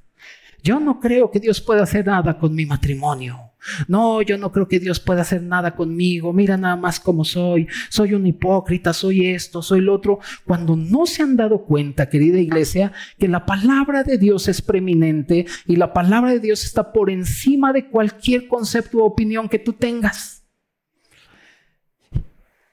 Yo 0.63 0.79
no 0.79 1.01
creo 1.01 1.31
que 1.31 1.41
Dios 1.41 1.61
pueda 1.61 1.83
hacer 1.83 2.07
nada 2.07 2.39
con 2.39 2.55
mi 2.55 2.67
matrimonio. 2.67 3.51
No, 3.89 4.23
yo 4.23 4.39
no 4.39 4.53
creo 4.53 4.69
que 4.69 4.81
Dios 4.81 5.01
pueda 5.01 5.23
hacer 5.23 5.43
nada 5.43 5.75
conmigo. 5.75 6.33
Mira 6.33 6.57
nada 6.57 6.77
más 6.77 7.01
cómo 7.01 7.25
soy. 7.25 7.67
Soy 7.89 8.15
un 8.15 8.27
hipócrita, 8.27 8.93
soy 8.93 9.29
esto, 9.29 9.63
soy 9.63 9.81
lo 9.81 9.95
otro. 9.95 10.19
Cuando 10.47 10.77
no 10.77 11.07
se 11.07 11.23
han 11.23 11.37
dado 11.37 11.65
cuenta, 11.65 12.09
querida 12.09 12.39
iglesia, 12.39 12.93
que 13.19 13.29
la 13.29 13.45
palabra 13.47 14.03
de 14.03 14.19
Dios 14.19 14.49
es 14.49 14.63
preeminente 14.63 15.47
y 15.67 15.77
la 15.77 15.93
palabra 15.93 16.31
de 16.33 16.41
Dios 16.41 16.65
está 16.65 16.93
por 16.93 17.11
encima 17.11 17.73
de 17.73 17.89
cualquier 17.89 18.49
concepto 18.49 18.99
o 18.99 19.05
opinión 19.05 19.49
que 19.49 19.59
tú 19.59 19.73
tengas. 19.73 20.40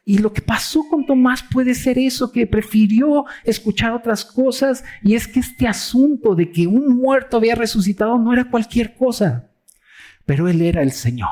Y 0.10 0.20
lo 0.20 0.32
que 0.32 0.42
pasó 0.42 0.88
con 0.88 1.06
Tomás 1.06 1.44
puede 1.44 1.76
ser 1.76 2.00
eso, 2.00 2.32
que 2.32 2.48
prefirió 2.48 3.26
escuchar 3.44 3.92
otras 3.92 4.24
cosas. 4.24 4.86
Y 5.04 5.16
es 5.16 5.28
que 5.28 5.42
este 5.42 5.68
asunto 5.68 6.34
de 6.34 6.50
que 6.50 6.66
un 6.66 6.96
muerto 6.96 7.36
había 7.36 7.56
resucitado 7.56 8.18
no 8.18 8.32
era 8.32 8.50
cualquier 8.50 8.96
cosa, 8.96 9.50
pero 10.26 10.48
él 10.48 10.62
era 10.62 10.82
el 10.82 10.94
Señor. 10.94 11.28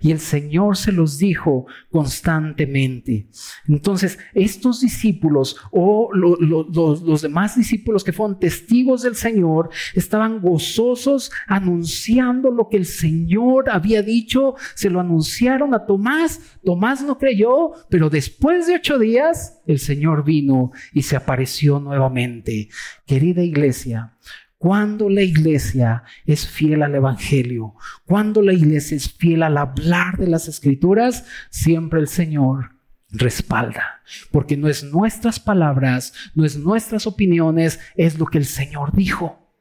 Y 0.00 0.12
el 0.12 0.20
Señor 0.20 0.76
se 0.76 0.92
los 0.92 1.18
dijo 1.18 1.66
constantemente. 1.90 3.26
Entonces, 3.68 4.18
estos 4.34 4.80
discípulos 4.80 5.56
o 5.70 6.10
los 6.12 7.22
demás 7.22 7.56
discípulos 7.56 8.04
que 8.04 8.12
fueron 8.12 8.38
testigos 8.38 9.02
del 9.02 9.16
Señor 9.16 9.70
estaban 9.94 10.40
gozosos 10.40 11.32
anunciando 11.46 12.50
lo 12.50 12.68
que 12.68 12.76
el 12.76 12.86
Señor 12.86 13.70
había 13.70 14.02
dicho. 14.02 14.54
Se 14.74 14.90
lo 14.90 15.00
anunciaron 15.00 15.74
a 15.74 15.86
Tomás. 15.86 16.40
Tomás 16.64 17.02
no 17.02 17.18
creyó, 17.18 17.72
pero 17.88 18.10
después 18.10 18.66
de 18.66 18.76
ocho 18.76 18.98
días 18.98 19.60
el 19.66 19.78
Señor 19.78 20.24
vino 20.24 20.72
y 20.92 21.02
se 21.02 21.16
apareció 21.16 21.80
nuevamente. 21.80 22.68
Querida 23.06 23.42
iglesia, 23.42 24.14
cuando 24.62 25.10
la 25.10 25.22
iglesia 25.22 26.04
es 26.24 26.46
fiel 26.46 26.84
al 26.84 26.94
Evangelio, 26.94 27.74
cuando 28.06 28.40
la 28.42 28.52
iglesia 28.52 28.96
es 28.96 29.12
fiel 29.12 29.42
al 29.42 29.56
hablar 29.56 30.18
de 30.18 30.28
las 30.28 30.46
escrituras, 30.46 31.26
siempre 31.50 31.98
el 31.98 32.06
Señor 32.06 32.70
respalda, 33.10 34.02
porque 34.30 34.56
no 34.56 34.68
es 34.68 34.84
nuestras 34.84 35.40
palabras, 35.40 36.12
no 36.36 36.44
es 36.44 36.56
nuestras 36.56 37.08
opiniones, 37.08 37.80
es 37.96 38.20
lo 38.20 38.26
que 38.26 38.38
el 38.38 38.44
Señor 38.44 38.92
dijo. 38.92 39.52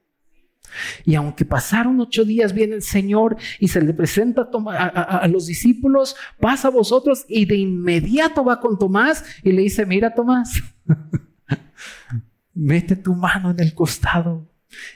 Y 1.04 1.16
aunque 1.16 1.46
pasaron 1.46 2.00
ocho 2.00 2.24
días, 2.24 2.54
viene 2.54 2.76
el 2.76 2.84
Señor 2.84 3.38
y 3.58 3.70
se 3.70 3.82
le 3.82 3.96
presenta 3.96 4.52
a, 4.72 4.86
a, 5.18 5.28
los 5.28 5.48
discípulos, 5.48 6.16
pasa 6.40 6.68
a 6.68 6.72
vosotros 6.72 7.26
y 7.28 7.46
de 7.46 7.56
inmediato 7.56 8.46
va 8.46 8.60
con 8.60 8.78
Tomás 8.78 9.26
y 9.42 9.52
le 9.52 9.64
dice, 9.64 9.84
mira 9.88 10.14
Tomás, 10.14 10.62
mete 12.54 12.96
tu 12.96 13.16
mano 13.16 13.50
en 13.50 13.60
el 13.62 13.74
costado 13.74 14.51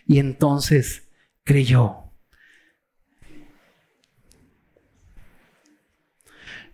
y 0.07 0.19
entonces 0.19 1.09
creyó. 1.43 2.05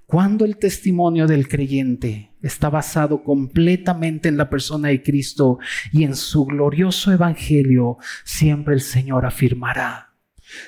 Cuando 0.05 0.43
el 0.43 0.57
testimonio 0.57 1.25
del 1.25 1.47
creyente 1.47 2.33
está 2.41 2.69
basado 2.69 3.23
completamente 3.23 4.27
en 4.27 4.35
la 4.35 4.49
persona 4.49 4.89
de 4.89 5.01
Cristo 5.01 5.59
y 5.93 6.03
en 6.03 6.17
su 6.17 6.45
glorioso 6.45 7.13
evangelio, 7.13 7.97
siempre 8.25 8.73
el 8.73 8.81
Señor 8.81 9.25
afirmará, 9.25 10.13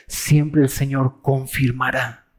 siempre 0.07 0.61
el 0.61 0.69
Señor 0.69 1.19
confirmará. 1.21 2.31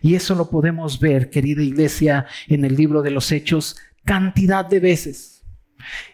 Y 0.00 0.14
eso 0.14 0.34
lo 0.34 0.48
podemos 0.48 0.98
ver, 0.98 1.28
querida 1.28 1.62
iglesia, 1.62 2.24
en 2.46 2.64
el 2.64 2.74
libro 2.74 3.02
de 3.02 3.10
los 3.10 3.30
Hechos 3.30 3.76
cantidad 4.06 4.64
de 4.64 4.80
veces. 4.80 5.37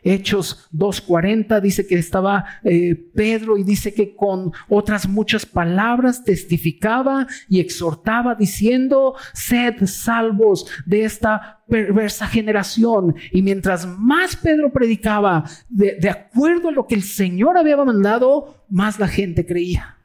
Hechos 0.03 0.69
2.40 0.73 1.61
dice 1.61 1.87
que 1.87 1.97
estaba 1.97 2.45
eh, 2.63 2.95
Pedro 3.15 3.57
y 3.57 3.65
dice 3.65 3.95
que 3.95 4.15
con 4.15 4.53
otras 4.69 5.09
muchas 5.09 5.47
palabras 5.47 6.25
testificaba 6.25 7.27
y 7.49 7.61
exhortaba 7.61 8.35
diciendo, 8.35 9.15
sed 9.33 9.87
salvos 9.87 10.67
de 10.87 11.05
esta 11.05 11.63
perversa 11.69 12.27
generación. 12.27 13.15
Y 13.33 13.43
mientras 13.43 13.87
más 13.87 14.37
Pedro 14.37 14.73
predicaba 14.73 15.45
de, 15.69 15.97
de 16.01 16.11
acuerdo 16.11 16.69
a 16.69 16.73
lo 16.73 16.87
que 16.87 16.95
el 16.95 17.03
Señor 17.03 17.57
había 17.57 17.77
mandado, 17.77 18.65
más 18.69 18.99
la 18.99 19.09
gente 19.09 19.47
creía. 19.47 19.97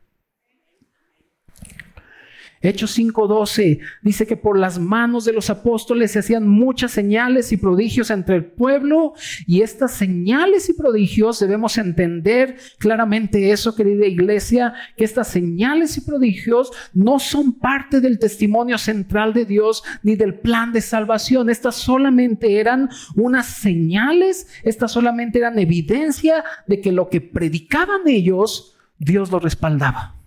Hechos 2.61 2.97
5:12 2.97 3.79
dice 4.01 4.27
que 4.27 4.35
por 4.35 4.57
las 4.57 4.79
manos 4.79 5.23
de 5.23 5.31
los 5.31 5.49
apóstoles 5.49 6.11
se 6.11 6.19
hacían 6.19 6.47
muchas 6.47 6.91
señales 6.91 7.53
y 7.53 7.57
prodigios 7.57 8.09
entre 8.09 8.35
el 8.35 8.45
pueblo 8.45 9.13
y 9.47 9.61
estas 9.61 9.93
señales 9.93 10.69
y 10.69 10.73
prodigios 10.73 11.39
debemos 11.39 11.77
entender 11.77 12.57
claramente 12.77 13.51
eso, 13.51 13.75
querida 13.75 14.05
iglesia, 14.05 14.73
que 14.97 15.05
estas 15.05 15.29
señales 15.29 15.97
y 15.97 16.01
prodigios 16.01 16.71
no 16.93 17.19
son 17.19 17.53
parte 17.53 18.01
del 18.01 18.19
testimonio 18.19 18.77
central 18.77 19.33
de 19.33 19.45
Dios 19.45 19.83
ni 20.03 20.15
del 20.15 20.35
plan 20.35 20.73
de 20.73 20.81
salvación. 20.81 21.49
Estas 21.49 21.75
solamente 21.75 22.59
eran 22.59 22.89
unas 23.15 23.47
señales, 23.47 24.47
estas 24.63 24.91
solamente 24.91 25.39
eran 25.39 25.59
evidencia 25.59 26.43
de 26.67 26.81
que 26.81 26.91
lo 26.91 27.09
que 27.09 27.21
predicaban 27.21 28.01
ellos, 28.07 28.75
Dios 28.97 29.31
lo 29.31 29.39
respaldaba. 29.39 30.18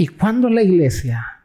Y 0.00 0.08
cuando 0.08 0.48
la 0.48 0.62
iglesia 0.62 1.44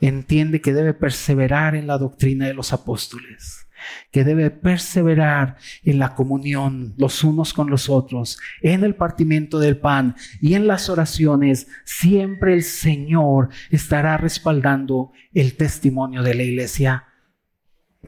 entiende 0.00 0.60
que 0.60 0.72
debe 0.72 0.94
perseverar 0.94 1.74
en 1.74 1.88
la 1.88 1.98
doctrina 1.98 2.46
de 2.46 2.54
los 2.54 2.72
apóstoles, 2.72 3.66
que 4.12 4.22
debe 4.22 4.52
perseverar 4.52 5.56
en 5.82 5.98
la 5.98 6.14
comunión 6.14 6.94
los 6.98 7.24
unos 7.24 7.52
con 7.52 7.68
los 7.68 7.88
otros, 7.88 8.38
en 8.62 8.84
el 8.84 8.94
partimiento 8.94 9.58
del 9.58 9.76
pan 9.76 10.14
y 10.40 10.54
en 10.54 10.68
las 10.68 10.88
oraciones, 10.88 11.66
siempre 11.84 12.54
el 12.54 12.62
Señor 12.62 13.48
estará 13.70 14.16
respaldando 14.18 15.10
el 15.34 15.56
testimonio 15.56 16.22
de 16.22 16.34
la 16.34 16.44
iglesia 16.44 17.08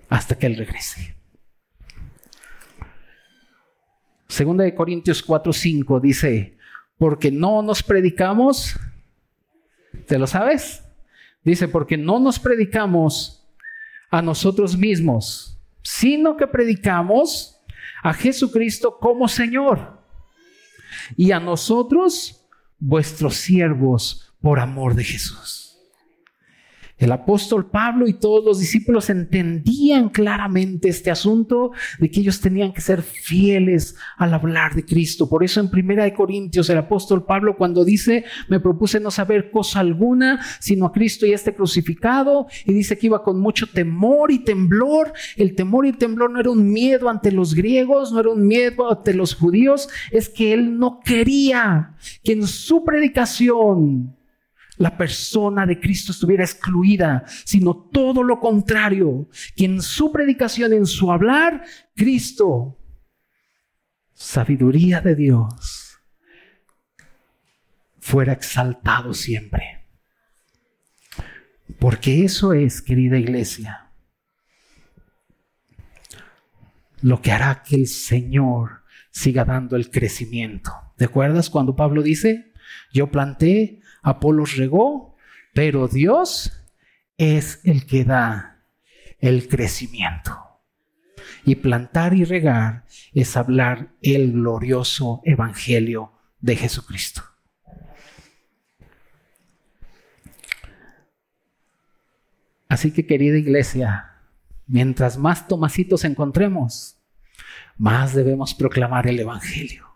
hasta 0.09 0.39
que 0.39 0.47
Él 0.47 0.59
regrese. 0.59 1.17
Segunda 4.29 4.63
de 4.63 4.77
Corintios 4.77 5.27
4:5 5.27 6.01
dice, 6.01 6.57
porque 6.99 7.33
no 7.33 7.63
nos 7.63 7.83
predicamos 7.83 8.79
¿Te 10.07 10.19
lo 10.19 10.27
sabes? 10.27 10.85
Dice, 11.45 11.69
porque 11.69 11.97
no 11.97 12.19
nos 12.19 12.39
predicamos 12.39 13.47
a 14.11 14.23
nosotros 14.23 14.77
mismos, 14.77 15.59
sino 15.83 16.37
que 16.37 16.47
predicamos 16.47 17.61
a 18.03 18.13
Jesucristo 18.13 18.99
como 18.99 19.29
Señor 19.29 20.01
y 21.17 21.33
a 21.33 21.41
nosotros 21.41 22.47
vuestros 22.79 23.37
siervos 23.37 24.33
por 24.41 24.59
amor 24.61 24.95
de 24.95 25.05
Jesús. 25.05 25.60
El 27.01 27.13
apóstol 27.13 27.71
Pablo 27.71 28.07
y 28.07 28.13
todos 28.13 28.45
los 28.45 28.61
discípulos 28.61 29.09
entendían 29.09 30.11
claramente 30.11 30.91
este 30.91 31.11
asunto 31.11 31.73
de 31.99 32.11
que 32.11 32.21
ellos 32.21 32.43
tenían 32.43 32.75
que 32.75 32.83
ser 32.83 33.01
fieles 33.01 33.97
al 34.19 34.35
hablar 34.35 34.75
de 34.75 34.85
Cristo. 34.85 35.27
Por 35.27 35.43
eso 35.43 35.61
en 35.61 35.71
Primera 35.71 36.05
de 36.05 36.13
Corintios 36.13 36.69
el 36.69 36.77
apóstol 36.77 37.25
Pablo 37.25 37.57
cuando 37.57 37.87
dice, 37.87 38.27
me 38.49 38.61
propuse 38.61 39.01
no 39.01 39.11
saber 39.11 39.51
cosa 39.51 39.81
alguna, 39.81 40.45
sino 40.61 40.85
a 40.85 40.93
Cristo 40.93 41.25
y 41.25 41.33
este 41.33 41.55
crucificado, 41.55 42.49
y 42.67 42.75
dice 42.75 42.99
que 42.99 43.07
iba 43.07 43.23
con 43.23 43.41
mucho 43.41 43.67
temor 43.67 44.31
y 44.31 44.41
temblor. 44.41 45.15
El 45.37 45.55
temor 45.55 45.87
y 45.87 45.95
temblor 45.95 46.31
no 46.31 46.39
era 46.39 46.51
un 46.51 46.71
miedo 46.71 47.09
ante 47.09 47.33
los 47.33 47.55
griegos, 47.55 48.13
no 48.13 48.21
era 48.21 48.29
un 48.29 48.47
miedo 48.47 48.91
ante 48.91 49.15
los 49.15 49.35
judíos, 49.35 49.89
es 50.11 50.29
que 50.29 50.53
él 50.53 50.79
no 50.79 51.01
quería 51.03 51.95
que 52.23 52.33
en 52.33 52.47
su 52.47 52.85
predicación 52.85 54.20
la 54.81 54.97
persona 54.97 55.67
de 55.67 55.79
Cristo 55.79 56.11
estuviera 56.11 56.43
excluida, 56.43 57.23
sino 57.45 57.75
todo 57.75 58.23
lo 58.23 58.41
contrario, 58.41 59.29
que 59.55 59.67
en 59.67 59.83
su 59.83 60.11
predicación, 60.11 60.73
en 60.73 60.87
su 60.87 61.13
hablar, 61.13 61.63
Cristo, 61.95 62.79
sabiduría 64.15 65.03
de 65.03 65.15
Dios, 65.15 65.99
fuera 67.99 68.33
exaltado 68.33 69.13
siempre. 69.13 69.87
Porque 71.79 72.25
eso 72.25 72.55
es, 72.55 72.81
querida 72.81 73.19
iglesia, 73.19 73.91
lo 77.03 77.21
que 77.21 77.33
hará 77.33 77.63
que 77.63 77.77
el 77.77 77.87
Señor 77.87 78.85
siga 79.11 79.45
dando 79.45 79.77
el 79.77 79.91
crecimiento. 79.91 80.73
¿Te 80.97 81.05
acuerdas 81.05 81.51
cuando 81.51 81.77
Pablo 81.77 82.03
dice, 82.03 82.55
yo 82.95 83.11
planté, 83.11 83.83
Apolos 84.03 84.57
regó, 84.57 85.17
pero 85.53 85.89
Dios 85.89 86.53
es 87.17 87.61
el 87.65 87.87
que 87.87 88.05
da 88.05 88.65
el 89.19 89.49
crecimiento. 89.49 90.39
Y 91.45 91.57
plantar 91.57 92.15
y 92.15 92.25
regar 92.25 92.85
es 93.13 93.37
hablar 93.37 93.95
el 94.03 94.33
glorioso 94.33 95.21
evangelio 95.25 96.13
de 96.41 96.57
Jesucristo. 96.57 97.23
Así 102.69 102.93
que 102.93 103.07
querida 103.07 103.37
iglesia, 103.37 104.13
mientras 104.67 105.19
más 105.19 105.49
tomacitos 105.49 106.05
encontremos, 106.05 106.99
más 107.77 108.15
debemos 108.15 108.55
proclamar 108.55 109.09
el 109.09 109.19
evangelio 109.19 109.90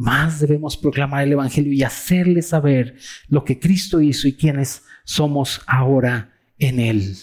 más 0.00 0.40
debemos 0.40 0.78
proclamar 0.78 1.24
el 1.24 1.32
Evangelio 1.32 1.74
y 1.74 1.82
hacerle 1.82 2.40
saber 2.40 2.96
lo 3.28 3.44
que 3.44 3.58
Cristo 3.58 4.00
hizo 4.00 4.26
y 4.26 4.32
quiénes 4.32 4.84
somos 5.04 5.60
ahora 5.66 6.32
en 6.58 6.80
Él. 6.80 7.16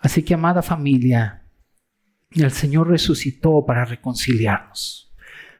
Así 0.00 0.24
que, 0.24 0.34
amada 0.34 0.62
familia, 0.62 1.44
el 2.32 2.50
Señor 2.50 2.88
resucitó 2.88 3.64
para 3.64 3.84
reconciliarnos, 3.84 5.14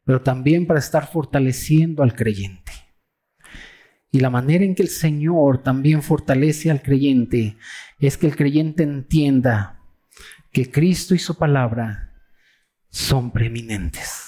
pero 0.04 0.20
también 0.20 0.66
para 0.66 0.80
estar 0.80 1.06
fortaleciendo 1.06 2.02
al 2.02 2.16
creyente. 2.16 2.72
Y 4.10 4.18
la 4.18 4.30
manera 4.30 4.64
en 4.64 4.74
que 4.74 4.82
el 4.82 4.88
Señor 4.88 5.62
también 5.62 6.02
fortalece 6.02 6.72
al 6.72 6.82
creyente 6.82 7.56
es 8.00 8.18
que 8.18 8.26
el 8.26 8.34
creyente 8.34 8.82
entienda 8.82 9.80
que 10.50 10.72
Cristo 10.72 11.14
y 11.14 11.20
su 11.20 11.38
palabra 11.38 12.12
son 12.90 13.30
preeminentes. 13.30 14.23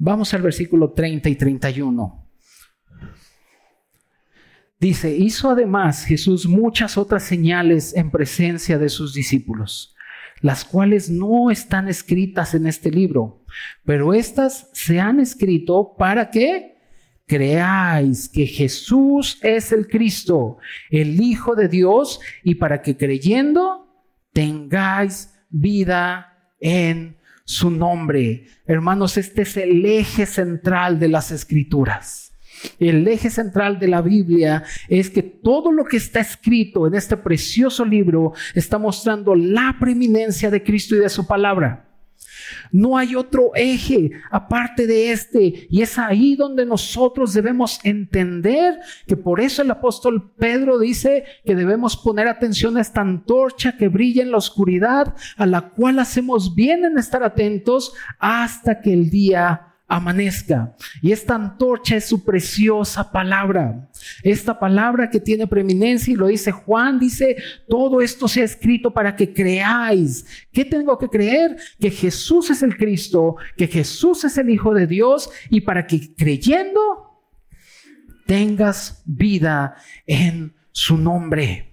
Vamos 0.00 0.32
al 0.32 0.42
versículo 0.42 0.92
30 0.92 1.28
y 1.28 1.34
31. 1.34 2.24
Dice, 4.78 5.16
hizo 5.16 5.50
además 5.50 6.04
Jesús 6.04 6.46
muchas 6.46 6.96
otras 6.96 7.24
señales 7.24 7.96
en 7.96 8.12
presencia 8.12 8.78
de 8.78 8.90
sus 8.90 9.12
discípulos, 9.12 9.96
las 10.40 10.64
cuales 10.64 11.10
no 11.10 11.50
están 11.50 11.88
escritas 11.88 12.54
en 12.54 12.68
este 12.68 12.92
libro, 12.92 13.44
pero 13.84 14.14
estas 14.14 14.70
se 14.72 15.00
han 15.00 15.18
escrito 15.18 15.96
para 15.98 16.30
que 16.30 16.76
creáis 17.26 18.28
que 18.28 18.46
Jesús 18.46 19.40
es 19.42 19.72
el 19.72 19.88
Cristo, 19.88 20.58
el 20.90 21.20
Hijo 21.20 21.56
de 21.56 21.66
Dios, 21.66 22.20
y 22.44 22.54
para 22.54 22.82
que 22.82 22.96
creyendo 22.96 23.88
tengáis 24.32 25.34
vida 25.50 26.52
en 26.60 27.17
su 27.48 27.70
nombre. 27.70 28.44
Hermanos, 28.66 29.16
este 29.16 29.40
es 29.40 29.56
el 29.56 29.82
eje 29.86 30.26
central 30.26 31.00
de 31.00 31.08
las 31.08 31.30
escrituras. 31.30 32.34
El 32.78 33.08
eje 33.08 33.30
central 33.30 33.78
de 33.78 33.88
la 33.88 34.02
Biblia 34.02 34.64
es 34.86 35.08
que 35.08 35.22
todo 35.22 35.72
lo 35.72 35.86
que 35.86 35.96
está 35.96 36.20
escrito 36.20 36.86
en 36.86 36.94
este 36.94 37.16
precioso 37.16 37.86
libro 37.86 38.34
está 38.54 38.76
mostrando 38.76 39.34
la 39.34 39.76
preeminencia 39.80 40.50
de 40.50 40.62
Cristo 40.62 40.94
y 40.94 40.98
de 40.98 41.08
su 41.08 41.26
palabra. 41.26 41.87
No 42.72 42.96
hay 42.96 43.14
otro 43.14 43.52
eje 43.54 44.10
aparte 44.30 44.86
de 44.86 45.12
este. 45.12 45.66
Y 45.70 45.82
es 45.82 45.98
ahí 45.98 46.36
donde 46.36 46.64
nosotros 46.66 47.32
debemos 47.32 47.80
entender 47.84 48.78
que 49.06 49.16
por 49.16 49.40
eso 49.40 49.62
el 49.62 49.70
apóstol 49.70 50.32
Pedro 50.36 50.78
dice 50.78 51.24
que 51.44 51.54
debemos 51.54 51.96
poner 51.96 52.28
atención 52.28 52.76
a 52.76 52.80
esta 52.80 53.00
antorcha 53.00 53.76
que 53.76 53.88
brilla 53.88 54.22
en 54.22 54.30
la 54.30 54.38
oscuridad, 54.38 55.14
a 55.36 55.46
la 55.46 55.70
cual 55.70 55.98
hacemos 55.98 56.54
bien 56.54 56.84
en 56.84 56.98
estar 56.98 57.22
atentos 57.22 57.94
hasta 58.18 58.80
que 58.80 58.92
el 58.92 59.10
día 59.10 59.67
amanezca. 59.88 60.76
Y 61.00 61.12
esta 61.12 61.34
antorcha 61.34 61.96
es 61.96 62.04
su 62.04 62.22
preciosa 62.22 63.10
palabra. 63.10 63.88
Esta 64.22 64.58
palabra 64.58 65.08
que 65.08 65.18
tiene 65.18 65.46
preeminencia 65.46 66.12
y 66.12 66.16
lo 66.16 66.26
dice 66.26 66.52
Juan, 66.52 66.98
dice, 66.98 67.36
todo 67.68 68.02
esto 68.02 68.28
se 68.28 68.42
ha 68.42 68.44
escrito 68.44 68.92
para 68.92 69.16
que 69.16 69.32
creáis. 69.32 70.26
¿Qué 70.52 70.64
tengo 70.66 70.98
que 70.98 71.08
creer? 71.08 71.56
Que 71.80 71.90
Jesús 71.90 72.50
es 72.50 72.62
el 72.62 72.76
Cristo, 72.76 73.36
que 73.56 73.66
Jesús 73.66 74.24
es 74.24 74.36
el 74.36 74.50
Hijo 74.50 74.74
de 74.74 74.86
Dios 74.86 75.30
y 75.48 75.62
para 75.62 75.86
que 75.86 76.14
creyendo 76.14 76.80
tengas 78.26 79.02
vida 79.06 79.76
en 80.06 80.54
su 80.70 80.98
nombre. 80.98 81.67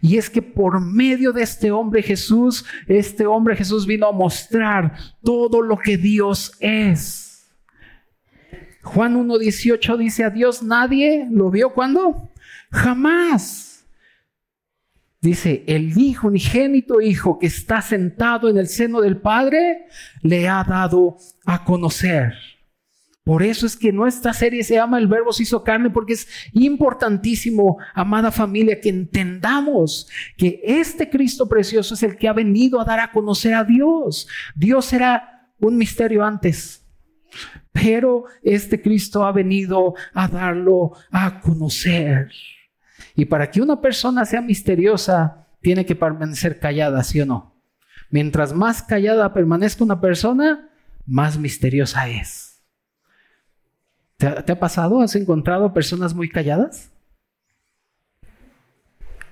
Y 0.00 0.16
es 0.18 0.30
que 0.30 0.42
por 0.42 0.80
medio 0.80 1.32
de 1.32 1.42
este 1.42 1.70
hombre 1.70 2.02
Jesús, 2.02 2.64
este 2.86 3.26
hombre 3.26 3.56
Jesús 3.56 3.86
vino 3.86 4.06
a 4.06 4.12
mostrar 4.12 4.96
todo 5.22 5.62
lo 5.62 5.78
que 5.78 5.96
Dios 5.96 6.52
es. 6.60 7.28
Juan 8.82 9.16
1.18 9.16 9.96
dice, 9.98 10.24
a 10.24 10.30
Dios 10.30 10.62
nadie 10.62 11.26
lo 11.30 11.50
vio 11.50 11.70
cuando? 11.70 12.30
Jamás. 12.70 13.86
Dice, 15.20 15.64
el 15.66 15.98
Hijo, 15.98 16.28
unigénito 16.28 17.00
Hijo 17.00 17.38
que 17.38 17.48
está 17.48 17.82
sentado 17.82 18.48
en 18.48 18.56
el 18.56 18.68
seno 18.68 19.00
del 19.00 19.20
Padre, 19.20 19.86
le 20.22 20.48
ha 20.48 20.62
dado 20.62 21.16
a 21.44 21.64
conocer. 21.64 22.34
Por 23.28 23.42
eso 23.42 23.66
es 23.66 23.76
que 23.76 23.92
nuestra 23.92 24.32
serie 24.32 24.64
se 24.64 24.76
llama 24.76 24.96
El 24.96 25.06
Verbo 25.06 25.34
se 25.34 25.42
hizo 25.42 25.62
carne, 25.62 25.90
porque 25.90 26.14
es 26.14 26.26
importantísimo, 26.54 27.76
amada 27.92 28.32
familia, 28.32 28.80
que 28.80 28.88
entendamos 28.88 30.08
que 30.38 30.62
este 30.64 31.10
Cristo 31.10 31.46
precioso 31.46 31.92
es 31.92 32.02
el 32.02 32.16
que 32.16 32.26
ha 32.26 32.32
venido 32.32 32.80
a 32.80 32.86
dar 32.86 33.00
a 33.00 33.12
conocer 33.12 33.52
a 33.52 33.64
Dios. 33.64 34.28
Dios 34.54 34.94
era 34.94 35.52
un 35.60 35.76
misterio 35.76 36.24
antes, 36.24 36.86
pero 37.70 38.24
este 38.42 38.80
Cristo 38.80 39.26
ha 39.26 39.32
venido 39.32 39.94
a 40.14 40.26
darlo 40.26 40.92
a 41.10 41.38
conocer. 41.42 42.30
Y 43.14 43.26
para 43.26 43.50
que 43.50 43.60
una 43.60 43.78
persona 43.78 44.24
sea 44.24 44.40
misteriosa, 44.40 45.46
tiene 45.60 45.84
que 45.84 45.94
permanecer 45.94 46.58
callada, 46.58 47.04
¿sí 47.04 47.20
o 47.20 47.26
no? 47.26 47.60
Mientras 48.08 48.54
más 48.54 48.82
callada 48.82 49.34
permanezca 49.34 49.84
una 49.84 50.00
persona, 50.00 50.70
más 51.04 51.36
misteriosa 51.36 52.08
es. 52.08 52.47
¿Te 54.18 54.26
ha, 54.26 54.58
pasado? 54.58 55.00
¿Has 55.00 55.14
encontrado 55.14 55.72
personas 55.72 56.12
muy 56.12 56.28
calladas? 56.28 56.90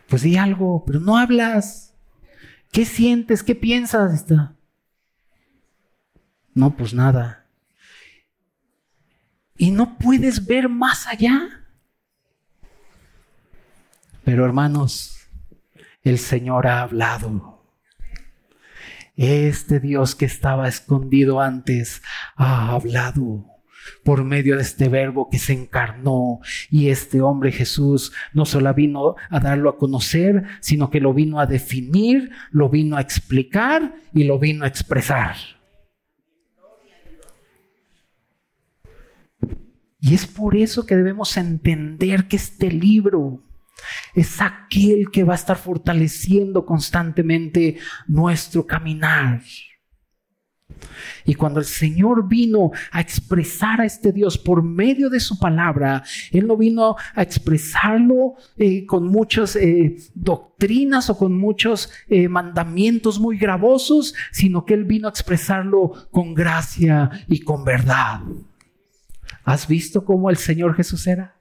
Pues 0.08 0.22
di 0.22 0.36
algo, 0.36 0.84
pero 0.86 1.00
no 1.00 1.18
hablas. 1.18 1.92
¿Qué 2.70 2.84
sientes? 2.84 3.42
¿Qué 3.42 3.56
piensas? 3.56 4.26
No, 6.54 6.76
pues 6.76 6.94
nada. 6.94 7.46
Y 9.58 9.72
no 9.72 9.98
puedes 9.98 10.46
ver 10.46 10.68
más 10.68 11.08
allá. 11.08 11.66
Pero 14.22 14.44
hermanos, 14.44 15.18
el 16.04 16.20
Señor 16.20 16.68
ha 16.68 16.82
hablado. 16.82 17.60
Este 19.16 19.80
Dios 19.80 20.14
que 20.14 20.26
estaba 20.26 20.68
escondido 20.68 21.40
antes 21.40 22.02
ha 22.36 22.70
hablado 22.70 23.55
por 24.04 24.24
medio 24.24 24.56
de 24.56 24.62
este 24.62 24.88
verbo 24.88 25.28
que 25.30 25.38
se 25.38 25.52
encarnó 25.52 26.40
y 26.70 26.88
este 26.88 27.20
hombre 27.20 27.52
Jesús 27.52 28.12
no 28.32 28.44
solo 28.44 28.72
vino 28.74 29.16
a 29.30 29.40
darlo 29.40 29.70
a 29.70 29.78
conocer, 29.78 30.44
sino 30.60 30.90
que 30.90 31.00
lo 31.00 31.14
vino 31.14 31.40
a 31.40 31.46
definir, 31.46 32.30
lo 32.50 32.68
vino 32.68 32.96
a 32.96 33.00
explicar 33.00 33.94
y 34.12 34.24
lo 34.24 34.38
vino 34.38 34.64
a 34.64 34.68
expresar. 34.68 35.36
Y 40.00 40.14
es 40.14 40.26
por 40.26 40.56
eso 40.56 40.86
que 40.86 40.96
debemos 40.96 41.36
entender 41.36 42.28
que 42.28 42.36
este 42.36 42.70
libro 42.70 43.42
es 44.14 44.40
aquel 44.40 45.10
que 45.10 45.24
va 45.24 45.32
a 45.32 45.36
estar 45.36 45.56
fortaleciendo 45.56 46.64
constantemente 46.64 47.78
nuestro 48.06 48.66
caminar. 48.66 49.42
Y 51.24 51.34
cuando 51.34 51.60
el 51.60 51.66
Señor 51.66 52.28
vino 52.28 52.70
a 52.92 53.00
expresar 53.00 53.80
a 53.80 53.84
este 53.84 54.12
Dios 54.12 54.38
por 54.38 54.62
medio 54.62 55.10
de 55.10 55.20
su 55.20 55.38
palabra, 55.38 56.04
Él 56.30 56.46
no 56.46 56.56
vino 56.56 56.96
a 57.14 57.22
expresarlo 57.22 58.34
eh, 58.56 58.86
con 58.86 59.08
muchas 59.08 59.56
eh, 59.56 59.96
doctrinas 60.14 61.10
o 61.10 61.18
con 61.18 61.36
muchos 61.36 61.90
eh, 62.08 62.28
mandamientos 62.28 63.18
muy 63.18 63.38
gravosos, 63.38 64.14
sino 64.32 64.64
que 64.64 64.74
Él 64.74 64.84
vino 64.84 65.08
a 65.08 65.10
expresarlo 65.10 66.08
con 66.10 66.34
gracia 66.34 67.10
y 67.28 67.40
con 67.40 67.64
verdad. 67.64 68.20
¿Has 69.44 69.66
visto 69.66 70.04
cómo 70.04 70.30
el 70.30 70.36
Señor 70.36 70.74
Jesús 70.74 71.06
era? 71.06 71.36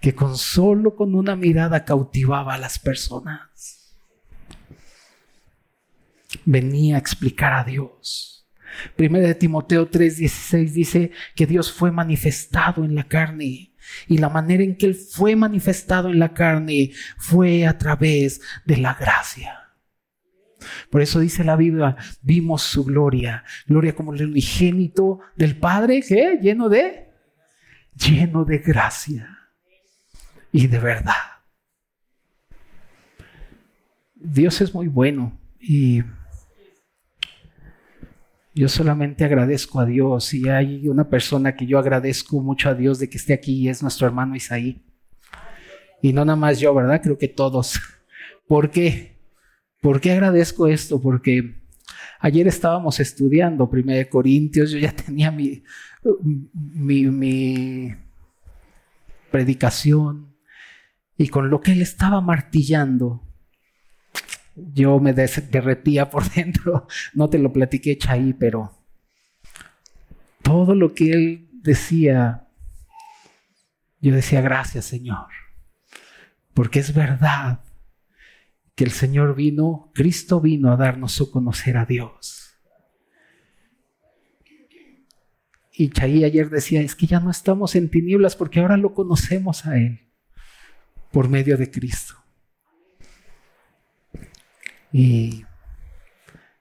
Que 0.00 0.14
con 0.14 0.36
solo 0.36 0.96
con 0.96 1.14
una 1.14 1.36
mirada 1.36 1.84
cautivaba 1.84 2.54
a 2.54 2.58
las 2.58 2.78
personas 2.78 3.79
venía 6.44 6.96
a 6.96 6.98
explicar 6.98 7.52
a 7.52 7.64
Dios. 7.64 8.48
Primero 8.96 9.26
de 9.26 9.34
Timoteo 9.34 9.90
3:16 9.90 10.72
dice 10.72 11.10
que 11.34 11.46
Dios 11.46 11.72
fue 11.72 11.90
manifestado 11.90 12.84
en 12.84 12.94
la 12.94 13.04
carne 13.04 13.74
y 14.06 14.18
la 14.18 14.28
manera 14.28 14.62
en 14.62 14.76
que 14.76 14.86
Él 14.86 14.94
fue 14.94 15.34
manifestado 15.36 16.10
en 16.10 16.18
la 16.18 16.32
carne 16.32 16.92
fue 17.18 17.66
a 17.66 17.76
través 17.76 18.40
de 18.64 18.76
la 18.76 18.94
gracia. 18.94 19.56
Por 20.90 21.00
eso 21.00 21.20
dice 21.20 21.42
la 21.42 21.56
Biblia, 21.56 21.96
vimos 22.22 22.62
su 22.62 22.84
gloria, 22.84 23.44
gloria 23.66 23.94
como 23.94 24.12
el 24.12 24.24
unigénito 24.24 25.20
del 25.36 25.56
Padre, 25.56 26.02
que 26.06 26.38
lleno 26.40 26.68
de, 26.68 27.08
lleno 27.94 28.44
de 28.44 28.58
gracia 28.58 29.38
y 30.52 30.66
de 30.66 30.78
verdad. 30.78 31.14
Dios 34.14 34.60
es 34.60 34.74
muy 34.74 34.88
bueno 34.88 35.40
y 35.58 36.02
yo 38.60 38.68
solamente 38.68 39.24
agradezco 39.24 39.80
a 39.80 39.86
Dios 39.86 40.34
y 40.34 40.46
hay 40.50 40.86
una 40.86 41.08
persona 41.08 41.56
que 41.56 41.66
yo 41.66 41.78
agradezco 41.78 42.42
mucho 42.42 42.68
a 42.68 42.74
Dios 42.74 42.98
de 42.98 43.08
que 43.08 43.16
esté 43.16 43.32
aquí 43.32 43.54
y 43.54 43.68
es 43.70 43.82
nuestro 43.82 44.06
hermano 44.06 44.36
Isaí. 44.36 44.84
Y 46.02 46.12
no 46.12 46.26
nada 46.26 46.36
más 46.36 46.60
yo, 46.60 46.74
¿verdad? 46.74 47.00
Creo 47.02 47.16
que 47.16 47.28
todos. 47.28 47.80
¿Por 48.46 48.70
qué? 48.70 49.16
¿Por 49.80 49.98
qué 49.98 50.12
agradezco 50.12 50.66
esto? 50.66 51.00
Porque 51.00 51.54
ayer 52.18 52.46
estábamos 52.48 53.00
estudiando 53.00 53.66
1 53.66 54.10
Corintios, 54.10 54.72
yo 54.72 54.78
ya 54.78 54.94
tenía 55.06 55.30
mi, 55.30 55.62
mi 56.42 57.94
predicación 59.30 60.36
y 61.16 61.28
con 61.28 61.48
lo 61.48 61.62
que 61.62 61.72
él 61.72 61.80
estaba 61.80 62.20
martillando, 62.20 63.22
yo 64.54 64.98
me 65.00 65.12
derretía 65.12 66.10
por 66.10 66.28
dentro. 66.34 66.86
No 67.14 67.28
te 67.28 67.38
lo 67.38 67.52
platiqué, 67.52 67.98
Chay, 67.98 68.34
pero 68.34 68.72
todo 70.42 70.74
lo 70.74 70.94
que 70.94 71.12
él 71.12 71.48
decía, 71.52 72.48
yo 74.00 74.14
decía, 74.14 74.40
gracias 74.40 74.86
Señor, 74.86 75.26
porque 76.54 76.80
es 76.80 76.94
verdad 76.94 77.60
que 78.74 78.84
el 78.84 78.92
Señor 78.92 79.34
vino, 79.34 79.90
Cristo 79.94 80.40
vino 80.40 80.72
a 80.72 80.76
darnos 80.76 81.20
a 81.20 81.30
conocer 81.30 81.76
a 81.76 81.84
Dios. 81.84 82.56
Y 85.72 85.90
Chay 85.90 86.24
ayer 86.24 86.50
decía, 86.50 86.80
es 86.80 86.94
que 86.94 87.06
ya 87.06 87.20
no 87.20 87.30
estamos 87.30 87.74
en 87.74 87.90
tinieblas 87.90 88.36
porque 88.36 88.60
ahora 88.60 88.76
lo 88.76 88.92
conocemos 88.92 89.66
a 89.66 89.76
Él 89.76 90.10
por 91.10 91.28
medio 91.28 91.56
de 91.56 91.70
Cristo. 91.70 92.19
Y 94.92 95.44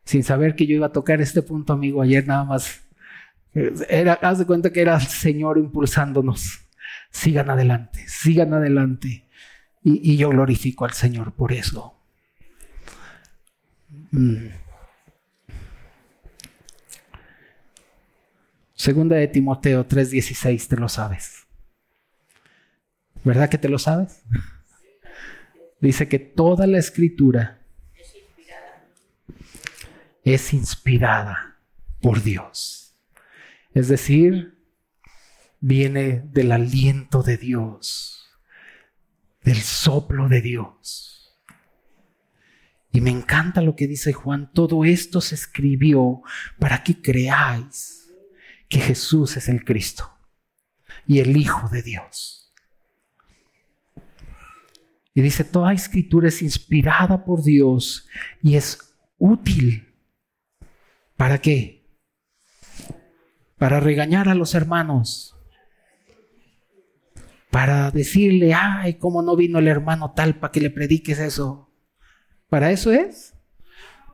sin 0.04 0.24
saber 0.24 0.56
que 0.56 0.66
yo 0.66 0.76
iba 0.76 0.88
a 0.88 0.92
tocar 0.92 1.22
este 1.22 1.42
punto, 1.42 1.74
amigo, 1.74 2.02
ayer 2.02 2.26
nada 2.26 2.44
más, 2.44 2.82
era, 3.54 4.14
haz 4.14 4.40
de 4.40 4.46
cuenta 4.46 4.72
que 4.72 4.82
era 4.82 4.96
el 4.96 5.08
Señor 5.08 5.58
impulsándonos. 5.58 6.68
Sigan 7.12 7.50
adelante, 7.50 8.06
sigan 8.08 8.54
adelante. 8.54 9.28
Y, 9.84 10.18
yo 10.18 10.30
glorifico 10.30 10.86
al 10.86 10.94
Señor 10.94 11.34
por 11.34 11.52
eso. 11.54 11.96
Mm. 14.12 14.48
Segunda 18.74 19.16
de 19.16 19.28
Timoteo 19.28 19.86
3:16, 19.86 20.68
te 20.68 20.78
lo 20.78 20.90
sabes. 20.90 21.46
¿Verdad 23.24 23.50
que 23.50 23.58
te 23.58 23.70
lo 23.70 23.78
sabes? 23.78 24.24
Dice 25.82 26.08
que 26.08 26.20
toda 26.20 26.66
la 26.68 26.78
escritura 26.78 27.59
es 30.24 30.54
inspirada 30.54 31.60
por 32.02 32.22
Dios. 32.22 32.96
Es 33.74 33.88
decir, 33.88 34.58
viene 35.60 36.24
del 36.32 36.52
aliento 36.52 37.24
de 37.24 37.38
Dios, 37.38 38.30
del 39.44 39.58
soplo 39.58 40.28
de 40.28 40.42
Dios. 40.42 41.40
Y 42.92 43.02
me 43.02 43.12
encanta 43.12 43.62
lo 43.62 43.76
que 43.76 43.88
dice 43.88 44.14
Juan, 44.14 44.52
todo 44.54 44.84
esto 44.84 45.22
se 45.22 45.36
escribió 45.36 46.22
para 46.58 46.84
que 46.84 47.02
creáis 47.02 48.10
que 48.68 48.80
Jesús 48.80 49.38
es 49.38 49.48
el 49.48 49.64
Cristo 49.64 50.12
y 51.06 51.20
el 51.20 51.38
Hijo 51.38 51.70
de 51.70 51.84
Dios. 51.84 52.54
Y 55.14 55.22
dice, 55.22 55.44
toda 55.44 55.74
escritura 55.74 56.30
es 56.30 56.42
inspirada 56.42 57.26
por 57.26 57.44
Dios 57.44 58.08
y 58.42 58.56
es 58.56 58.96
útil 59.18 59.89
¿Para 61.20 61.42
qué? 61.42 61.86
Para 63.58 63.82
regañar 63.82 64.30
a 64.30 64.36
los 64.36 64.56
hermanos. 64.56 65.36
Para 67.52 67.92
decirle, 67.92 68.54
ay, 68.54 68.94
cómo 69.00 69.22
no 69.22 69.36
vino 69.36 69.60
el 69.60 69.68
hermano 69.68 70.14
tal 70.14 70.40
para 70.40 70.54
que 70.54 70.62
le 70.62 70.70
prediques 70.70 71.20
eso. 71.20 71.70
¿Para 72.48 72.72
eso 72.72 72.94
es? 72.94 73.34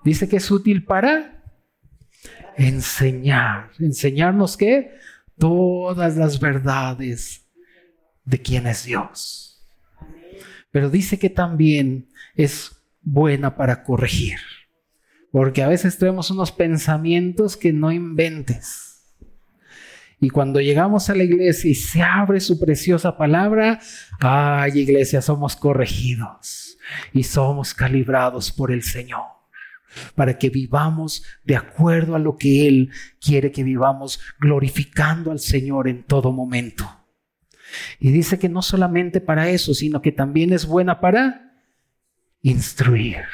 Dice 0.03 0.28
que 0.28 0.38
es 0.38 0.49
útil 0.49 0.84
para 0.84 1.43
enseñar. 2.58 3.70
¿Enseñarnos 3.78 4.58
qué? 4.58 4.97
Todas 5.38 6.18
las 6.18 6.39
verdades 6.39 7.45
de 8.24 8.41
quién 8.41 8.66
es 8.66 8.84
Dios. 8.84 9.64
Pero 10.72 10.89
dice 10.89 11.20
que 11.20 11.30
también 11.30 12.10
es 12.34 12.82
buena 13.03 13.56
para 13.56 13.84
corregir. 13.84 14.39
Porque 15.36 15.61
a 15.61 15.67
veces 15.67 15.97
tenemos 15.97 16.31
unos 16.31 16.53
pensamientos 16.53 17.57
que 17.57 17.73
no 17.73 17.91
inventes. 17.91 19.03
Y 20.21 20.29
cuando 20.29 20.61
llegamos 20.61 21.09
a 21.09 21.13
la 21.13 21.25
iglesia 21.25 21.71
y 21.71 21.75
se 21.75 22.01
abre 22.01 22.39
su 22.39 22.57
preciosa 22.57 23.17
palabra, 23.17 23.81
ay 24.21 24.79
iglesia, 24.79 25.21
somos 25.21 25.57
corregidos 25.57 26.77
y 27.11 27.23
somos 27.23 27.73
calibrados 27.73 28.53
por 28.53 28.71
el 28.71 28.81
Señor 28.81 29.23
para 30.15 30.38
que 30.38 30.49
vivamos 30.49 31.25
de 31.43 31.57
acuerdo 31.57 32.15
a 32.15 32.19
lo 32.19 32.38
que 32.38 32.69
Él 32.69 32.91
quiere 33.19 33.51
que 33.51 33.65
vivamos, 33.65 34.21
glorificando 34.39 35.31
al 35.31 35.39
Señor 35.39 35.89
en 35.89 36.03
todo 36.03 36.31
momento. 36.31 36.89
Y 37.99 38.13
dice 38.13 38.39
que 38.39 38.47
no 38.47 38.61
solamente 38.61 39.19
para 39.19 39.49
eso, 39.49 39.73
sino 39.73 40.01
que 40.01 40.13
también 40.13 40.53
es 40.53 40.65
buena 40.65 41.01
para 41.01 41.59
instruir. 42.41 43.25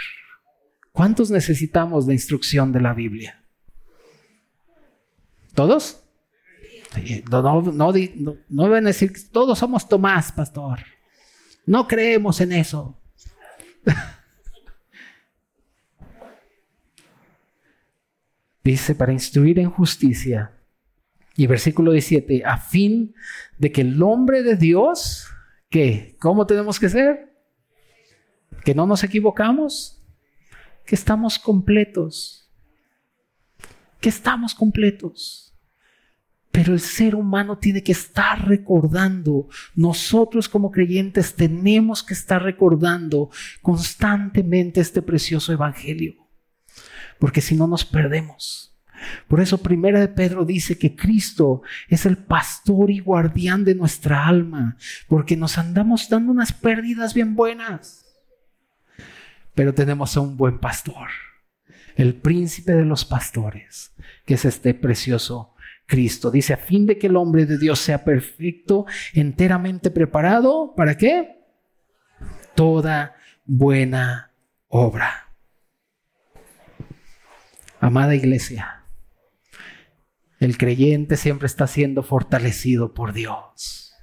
¿Cuántos 0.91 1.31
necesitamos 1.31 2.05
de 2.05 2.13
instrucción 2.13 2.71
de 2.71 2.81
la 2.81 2.93
Biblia? 2.93 3.43
¿Todos? 5.53 6.03
No, 7.29 7.41
no, 7.41 7.61
no, 7.61 7.93
no, 8.49 8.65
a 8.65 8.81
decir 8.81 9.13
que 9.13 9.21
todos 9.31 9.57
somos 9.59 9.87
Tomás, 9.87 10.33
pastor. 10.33 10.79
No 11.65 11.87
creemos 11.87 12.41
en 12.41 12.51
eso. 12.51 12.99
Dice, 18.63 18.93
para 18.93 19.13
instruir 19.13 19.57
en 19.59 19.71
justicia. 19.71 20.51
Y 21.35 21.47
versículo 21.47 21.93
17, 21.93 22.43
a 22.45 22.57
fin 22.57 23.15
de 23.57 23.71
que 23.71 23.81
el 23.81 24.03
hombre 24.03 24.43
de 24.43 24.57
Dios, 24.57 25.27
¿qué? 25.69 26.17
¿Cómo 26.19 26.45
tenemos 26.45 26.77
que 26.79 26.89
ser? 26.89 27.33
¿Que 28.65 28.75
no 28.75 28.85
nos 28.85 29.05
equivocamos? 29.05 30.00
Que 30.91 30.95
estamos 30.95 31.39
completos, 31.39 32.51
que 34.01 34.09
estamos 34.09 34.53
completos. 34.53 35.55
Pero 36.51 36.73
el 36.73 36.81
ser 36.81 37.15
humano 37.15 37.59
tiene 37.59 37.81
que 37.81 37.93
estar 37.93 38.45
recordando, 38.45 39.47
nosotros 39.73 40.49
como 40.49 40.69
creyentes 40.69 41.33
tenemos 41.33 42.03
que 42.03 42.13
estar 42.13 42.43
recordando 42.43 43.29
constantemente 43.61 44.81
este 44.81 45.01
precioso 45.01 45.53
evangelio, 45.53 46.27
porque 47.19 47.39
si 47.39 47.55
no 47.55 47.67
nos 47.67 47.85
perdemos. 47.85 48.77
Por 49.29 49.39
eso 49.39 49.59
primera 49.59 50.01
de 50.01 50.09
Pedro 50.09 50.43
dice 50.43 50.77
que 50.77 50.97
Cristo 50.97 51.61
es 51.87 52.05
el 52.05 52.17
pastor 52.17 52.91
y 52.91 52.99
guardián 52.99 53.63
de 53.63 53.75
nuestra 53.75 54.27
alma, 54.27 54.75
porque 55.07 55.37
nos 55.37 55.57
andamos 55.57 56.09
dando 56.09 56.33
unas 56.33 56.51
pérdidas 56.51 57.13
bien 57.13 57.33
buenas. 57.33 58.10
Pero 59.53 59.73
tenemos 59.73 60.15
a 60.15 60.21
un 60.21 60.37
buen 60.37 60.59
pastor, 60.59 61.09
el 61.95 62.15
príncipe 62.15 62.73
de 62.73 62.85
los 62.85 63.05
pastores, 63.05 63.93
que 64.25 64.35
es 64.35 64.45
este 64.45 64.73
precioso 64.73 65.55
Cristo. 65.85 66.31
Dice, 66.31 66.53
a 66.53 66.57
fin 66.57 66.85
de 66.85 66.97
que 66.97 67.07
el 67.07 67.17
hombre 67.17 67.45
de 67.45 67.57
Dios 67.57 67.79
sea 67.79 68.03
perfecto, 68.05 68.85
enteramente 69.13 69.91
preparado, 69.91 70.73
¿para 70.75 70.95
qué? 70.95 71.43
Toda 72.55 73.15
buena 73.45 74.31
obra. 74.67 75.33
Amada 77.81 78.13
iglesia, 78.13 78.85
el 80.39 80.57
creyente 80.57 81.17
siempre 81.17 81.47
está 81.47 81.65
siendo 81.65 82.03
fortalecido 82.03 82.93
por 82.93 83.11
Dios, 83.11 83.93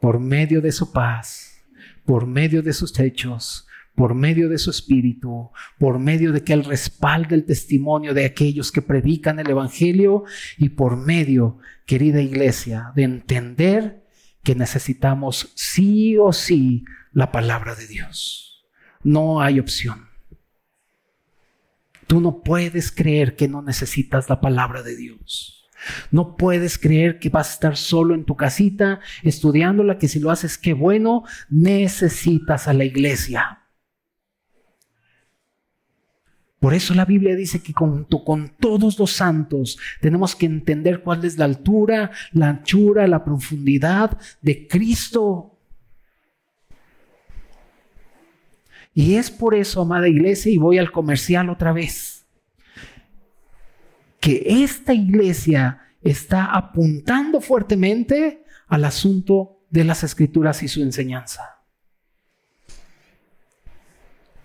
por 0.00 0.18
medio 0.18 0.60
de 0.60 0.72
su 0.72 0.92
paz, 0.92 1.64
por 2.04 2.26
medio 2.26 2.60
de 2.60 2.72
sus 2.72 2.98
hechos, 2.98 3.67
por 3.98 4.14
medio 4.14 4.48
de 4.48 4.58
su 4.58 4.70
espíritu, 4.70 5.50
por 5.76 5.98
medio 5.98 6.30
de 6.30 6.44
que 6.44 6.52
Él 6.52 6.64
respalde 6.64 7.34
el 7.34 7.44
testimonio 7.44 8.14
de 8.14 8.26
aquellos 8.26 8.70
que 8.70 8.80
predican 8.80 9.40
el 9.40 9.50
Evangelio 9.50 10.22
y 10.56 10.68
por 10.68 10.96
medio, 10.96 11.58
querida 11.84 12.22
iglesia, 12.22 12.92
de 12.94 13.02
entender 13.02 14.06
que 14.44 14.54
necesitamos 14.54 15.50
sí 15.56 16.16
o 16.16 16.32
sí 16.32 16.84
la 17.12 17.32
palabra 17.32 17.74
de 17.74 17.88
Dios. 17.88 18.64
No 19.02 19.40
hay 19.40 19.58
opción. 19.58 20.06
Tú 22.06 22.20
no 22.20 22.44
puedes 22.44 22.92
creer 22.92 23.34
que 23.34 23.48
no 23.48 23.62
necesitas 23.62 24.30
la 24.30 24.40
palabra 24.40 24.84
de 24.84 24.94
Dios. 24.94 25.68
No 26.12 26.36
puedes 26.36 26.78
creer 26.78 27.18
que 27.18 27.30
vas 27.30 27.50
a 27.50 27.54
estar 27.54 27.76
solo 27.76 28.14
en 28.14 28.24
tu 28.24 28.36
casita 28.36 29.00
estudiándola, 29.24 29.98
que 29.98 30.06
si 30.06 30.20
lo 30.20 30.30
haces, 30.30 30.56
qué 30.56 30.72
bueno, 30.72 31.24
necesitas 31.50 32.68
a 32.68 32.74
la 32.74 32.84
iglesia. 32.84 33.57
Por 36.60 36.74
eso 36.74 36.92
la 36.92 37.04
Biblia 37.04 37.36
dice 37.36 37.62
que 37.62 37.72
junto 37.72 38.24
con 38.24 38.48
todos 38.58 38.98
los 38.98 39.12
santos 39.12 39.78
tenemos 40.00 40.34
que 40.34 40.46
entender 40.46 41.02
cuál 41.02 41.24
es 41.24 41.38
la 41.38 41.44
altura, 41.44 42.10
la 42.32 42.48
anchura, 42.48 43.06
la 43.06 43.24
profundidad 43.24 44.18
de 44.42 44.66
Cristo. 44.66 45.56
Y 48.92 49.14
es 49.14 49.30
por 49.30 49.54
eso, 49.54 49.82
amada 49.82 50.08
iglesia, 50.08 50.50
y 50.50 50.58
voy 50.58 50.78
al 50.78 50.90
comercial 50.90 51.48
otra 51.50 51.72
vez, 51.72 52.26
que 54.18 54.42
esta 54.44 54.92
iglesia 54.92 55.80
está 56.02 56.46
apuntando 56.46 57.40
fuertemente 57.40 58.42
al 58.66 58.84
asunto 58.84 59.60
de 59.70 59.84
las 59.84 60.02
escrituras 60.02 60.64
y 60.64 60.68
su 60.68 60.82
enseñanza. 60.82 61.57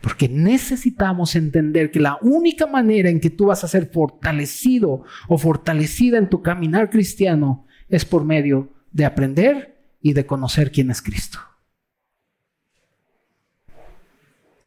Porque 0.04 0.28
necesitamos 0.28 1.34
entender 1.38 1.90
que 1.90 2.02
la 2.02 2.18
única 2.22 2.68
manera 2.68 3.10
en 3.10 3.22
que 3.22 3.30
tú 3.30 3.46
vas 3.46 3.64
a 3.64 3.70
ser 3.70 3.90
fortalecido 3.90 5.06
o 5.30 5.38
fortalecida 5.38 6.18
en 6.18 6.30
tu 6.30 6.42
caminar 6.42 6.90
cristiano 6.90 7.66
es 7.88 8.04
por 8.04 8.26
medio 8.26 8.74
de 8.92 9.06
aprender 9.06 9.82
y 10.02 10.12
de 10.12 10.26
conocer 10.26 10.74
quién 10.74 10.92
es 10.92 11.02
Cristo. 11.02 11.40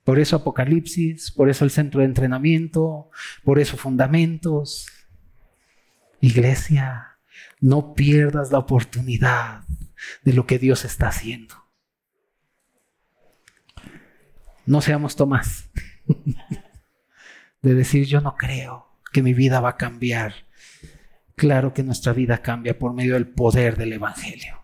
Por 0.05 0.19
eso 0.19 0.37
Apocalipsis, 0.37 1.31
por 1.33 1.51
eso 1.51 1.67
el 1.67 1.71
centro 1.71 2.01
de 2.01 2.07
entrenamiento, 2.07 3.11
por 3.45 3.59
eso 3.59 3.77
fundamentos. 3.77 4.87
Iglesia, 6.23 7.19
no 7.61 7.93
pierdas 7.93 8.53
la 8.53 8.59
oportunidad 8.59 9.65
de 10.25 10.33
lo 10.33 10.47
que 10.47 10.59
Dios 10.59 10.87
está 10.87 11.09
haciendo 11.09 11.66
no 14.67 14.81
seamos 14.81 15.17
Tomás. 15.17 15.71
de 17.63 17.75
decir 17.75 18.07
yo 18.07 18.21
no 18.21 18.37
creo 18.37 18.87
que 19.13 19.23
mi 19.23 19.35
vida 19.35 19.61
va 19.61 19.71
a 19.71 19.77
cambiar. 19.77 20.35
Claro 21.35 21.73
que 21.73 21.83
nuestra 21.83 22.13
vida 22.13 22.43
cambia 22.43 22.79
por 22.79 22.93
medio 22.93 23.15
del 23.15 23.27
poder 23.27 23.77
del 23.77 23.93
Evangelio. 23.93 24.63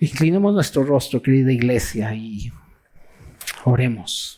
Inclinemos 0.00 0.54
nuestro 0.54 0.84
rostro, 0.84 1.20
querida 1.20 1.52
iglesia, 1.52 2.14
y 2.14 2.52
oremos. 3.64 4.37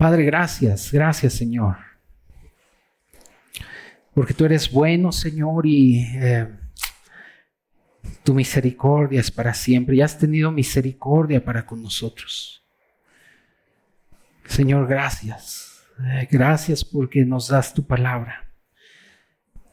Padre, 0.00 0.24
gracias, 0.24 0.90
gracias 0.90 1.34
Señor. 1.34 1.76
Porque 4.14 4.32
tú 4.32 4.46
eres 4.46 4.72
bueno, 4.72 5.12
Señor, 5.12 5.66
y 5.66 6.06
eh, 6.14 6.48
tu 8.24 8.32
misericordia 8.32 9.20
es 9.20 9.30
para 9.30 9.52
siempre. 9.52 9.96
Y 9.96 10.00
has 10.00 10.18
tenido 10.18 10.50
misericordia 10.50 11.44
para 11.44 11.66
con 11.66 11.82
nosotros. 11.82 12.64
Señor, 14.46 14.86
gracias. 14.86 15.82
Eh, 16.02 16.26
gracias 16.30 16.82
porque 16.82 17.26
nos 17.26 17.48
das 17.48 17.74
tu 17.74 17.86
palabra. 17.86 18.50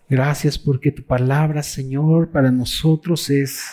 Gracias 0.10 0.60
porque 0.60 0.92
tu 0.92 1.04
palabra, 1.04 1.64
Señor, 1.64 2.32
para 2.32 2.52
nosotros 2.52 3.30
es 3.30 3.64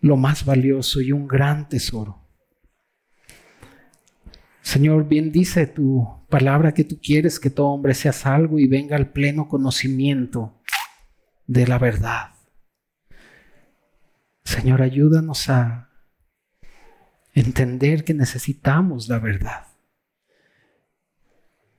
lo 0.00 0.16
más 0.16 0.44
valioso 0.44 1.00
y 1.00 1.12
un 1.12 1.28
gran 1.28 1.68
tesoro. 1.68 2.27
Señor, 4.68 5.08
bien 5.08 5.32
dice 5.32 5.66
tu 5.66 6.06
palabra 6.28 6.74
que 6.74 6.84
tú 6.84 7.00
quieres 7.02 7.40
que 7.40 7.48
todo 7.48 7.68
hombre 7.68 7.94
sea 7.94 8.12
salvo 8.12 8.58
y 8.58 8.66
venga 8.66 8.96
al 8.96 9.12
pleno 9.12 9.48
conocimiento 9.48 10.60
de 11.46 11.66
la 11.66 11.78
verdad. 11.78 12.34
Señor, 14.44 14.82
ayúdanos 14.82 15.48
a 15.48 15.88
entender 17.32 18.04
que 18.04 18.12
necesitamos 18.12 19.08
la 19.08 19.18
verdad. 19.18 19.68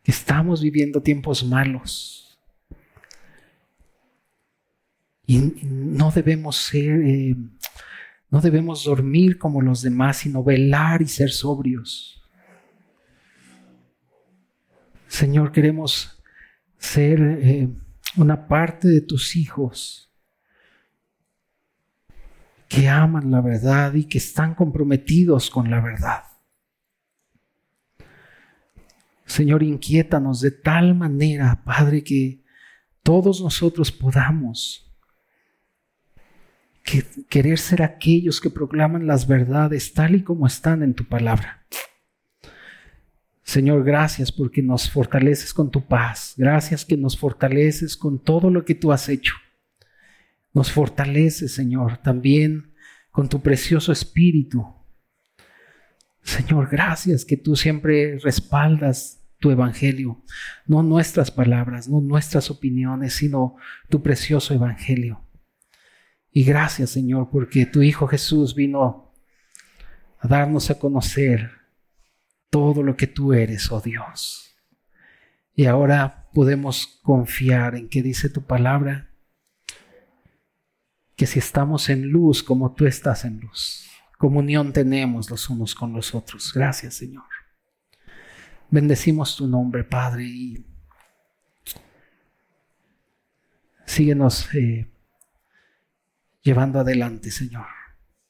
Estamos 0.04 0.64
viviendo 0.64 1.04
tiempos 1.04 1.46
malos. 1.46 2.40
Y 5.28 5.38
no 5.62 6.10
debemos 6.10 6.56
ser, 6.58 7.02
eh, 7.02 7.36
no 8.32 8.42
debemos 8.42 8.84
dormir 8.84 9.38
como 9.38 9.62
los 9.62 9.84
demás, 9.84 10.18
sino 10.18 10.44
velar 10.44 11.04
y 11.04 11.08
ser 11.08 11.30
sobrios. 11.30 12.19
Señor, 15.10 15.52
queremos 15.52 16.22
ser 16.78 17.20
eh, 17.20 17.68
una 18.16 18.48
parte 18.48 18.88
de 18.88 19.02
tus 19.02 19.36
hijos 19.36 20.14
que 22.68 22.88
aman 22.88 23.32
la 23.32 23.42
verdad 23.42 23.96
y 23.96 24.06
que 24.06 24.20
están 24.20 24.54
comprometidos 24.54 25.50
con 25.50 25.72
la 25.72 25.82
verdad. 25.82 26.24
Señor, 29.26 29.64
inquiétanos 29.64 30.42
de 30.42 30.52
tal 30.52 30.94
manera, 30.94 31.64
Padre, 31.66 32.04
que 32.04 32.44
todos 33.02 33.42
nosotros 33.42 33.92
podamos 33.92 34.96
querer 37.30 37.58
ser 37.58 37.82
aquellos 37.82 38.40
que 38.40 38.52
proclaman 38.52 39.08
las 39.08 39.28
verdades 39.28 39.92
tal 39.94 40.16
y 40.16 40.24
como 40.24 40.46
están 40.46 40.84
en 40.84 40.94
tu 40.94 41.04
palabra. 41.06 41.66
Señor, 43.50 43.84
gracias 43.84 44.32
porque 44.32 44.62
nos 44.62 44.92
fortaleces 44.92 45.56
con 45.56 45.72
tu 45.72 45.88
paz. 45.88 46.36
Gracias 46.38 46.86
que 46.86 46.96
nos 46.96 47.18
fortaleces 47.18 47.98
con 47.98 48.24
todo 48.24 48.52
lo 48.52 48.64
que 48.64 48.76
tú 48.76 48.92
has 48.92 49.10
hecho. 49.10 49.34
Nos 50.54 50.72
fortaleces, 50.72 51.56
Señor, 51.56 51.98
también 51.98 52.76
con 53.10 53.28
tu 53.28 53.42
precioso 53.42 53.92
espíritu. 53.92 54.72
Señor, 56.22 56.70
gracias 56.70 57.26
que 57.26 57.38
tú 57.38 57.56
siempre 57.56 58.20
respaldas 58.20 59.20
tu 59.40 59.50
evangelio, 59.50 60.24
no 60.68 60.84
nuestras 60.84 61.32
palabras, 61.32 61.90
no 61.90 62.02
nuestras 62.02 62.52
opiniones, 62.52 63.14
sino 63.14 63.56
tu 63.90 64.04
precioso 64.04 64.54
evangelio. 64.54 65.26
Y 66.32 66.44
gracias, 66.44 66.92
Señor, 66.92 67.30
porque 67.32 67.66
tu 67.66 67.82
Hijo 67.82 68.06
Jesús 68.06 68.54
vino 68.54 69.12
a 70.20 70.28
darnos 70.28 70.70
a 70.70 70.78
conocer 70.78 71.59
todo 72.50 72.84
lo 72.84 72.96
que 72.96 73.08
tú 73.08 73.34
eres, 73.34 73.72
oh 73.72 73.82
Dios. 73.82 74.56
Y 75.54 75.66
ahora 75.66 76.30
podemos 76.34 77.00
confiar 77.04 77.76
en 77.76 77.90
que 77.90 78.02
dice 78.02 78.30
tu 78.30 78.46
palabra, 78.46 79.10
que 81.16 81.26
si 81.26 81.40
estamos 81.40 81.90
en 81.90 82.08
luz 82.08 82.44
como 82.44 82.74
tú 82.74 82.86
estás 82.86 83.26
en 83.26 83.42
luz, 83.42 83.90
comunión 84.18 84.72
tenemos 84.72 85.30
los 85.30 85.50
unos 85.50 85.76
con 85.76 85.92
los 85.92 86.16
otros. 86.16 86.54
Gracias, 86.54 86.94
Señor. 86.94 87.26
Bendecimos 88.70 89.36
tu 89.36 89.48
nombre, 89.48 89.84
Padre, 89.84 90.24
y 90.24 90.66
síguenos 93.86 94.48
eh, 94.54 94.90
llevando 96.42 96.80
adelante, 96.80 97.32
Señor, 97.32 97.66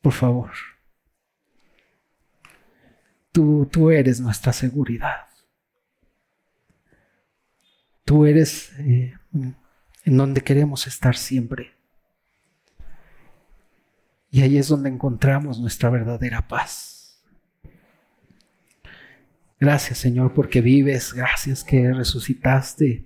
por 0.01 0.13
favor. 0.13 0.51
Tú, 3.31 3.67
tú 3.71 3.91
eres 3.91 4.19
nuestra 4.19 4.53
seguridad. 4.53 5.27
Tú 8.03 8.25
eres 8.25 8.71
eh, 8.79 9.13
en 10.03 10.17
donde 10.17 10.41
queremos 10.41 10.87
estar 10.87 11.15
siempre. 11.15 11.71
Y 14.31 14.41
ahí 14.41 14.57
es 14.57 14.67
donde 14.67 14.89
encontramos 14.89 15.59
nuestra 15.59 15.89
verdadera 15.89 16.47
paz. 16.47 17.23
Gracias 19.59 19.97
Señor 19.97 20.33
porque 20.33 20.61
vives, 20.61 21.13
gracias 21.13 21.63
que 21.63 21.91
resucitaste. 21.91 23.05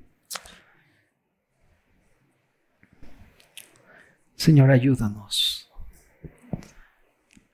Señor, 4.35 4.71
ayúdanos. 4.71 5.71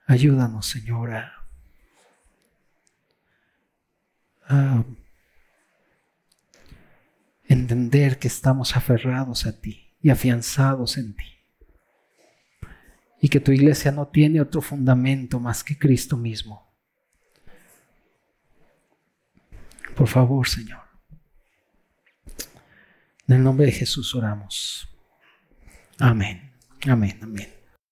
Ayúdanos, 0.07 0.65
Señora. 0.65 1.38
A 4.49 4.83
entender 7.45 8.19
que 8.19 8.27
estamos 8.27 8.75
aferrados 8.75 9.45
a 9.45 9.59
ti 9.59 9.95
y 10.01 10.09
afianzados 10.09 10.97
en 10.97 11.15
ti 11.15 11.39
y 13.21 13.29
que 13.29 13.39
tu 13.39 13.51
iglesia 13.51 13.91
no 13.91 14.07
tiene 14.07 14.41
otro 14.41 14.61
fundamento 14.61 15.39
más 15.39 15.63
que 15.63 15.77
Cristo 15.77 16.15
mismo. 16.17 16.69
Por 19.95 20.07
favor, 20.07 20.47
Señor. 20.47 20.79
En 23.27 23.35
el 23.35 23.43
nombre 23.43 23.65
de 23.65 23.71
Jesús 23.73 24.15
oramos. 24.15 24.87
Amén. 25.99 26.53
Amén. 26.87 27.19
Amén. 27.21 27.58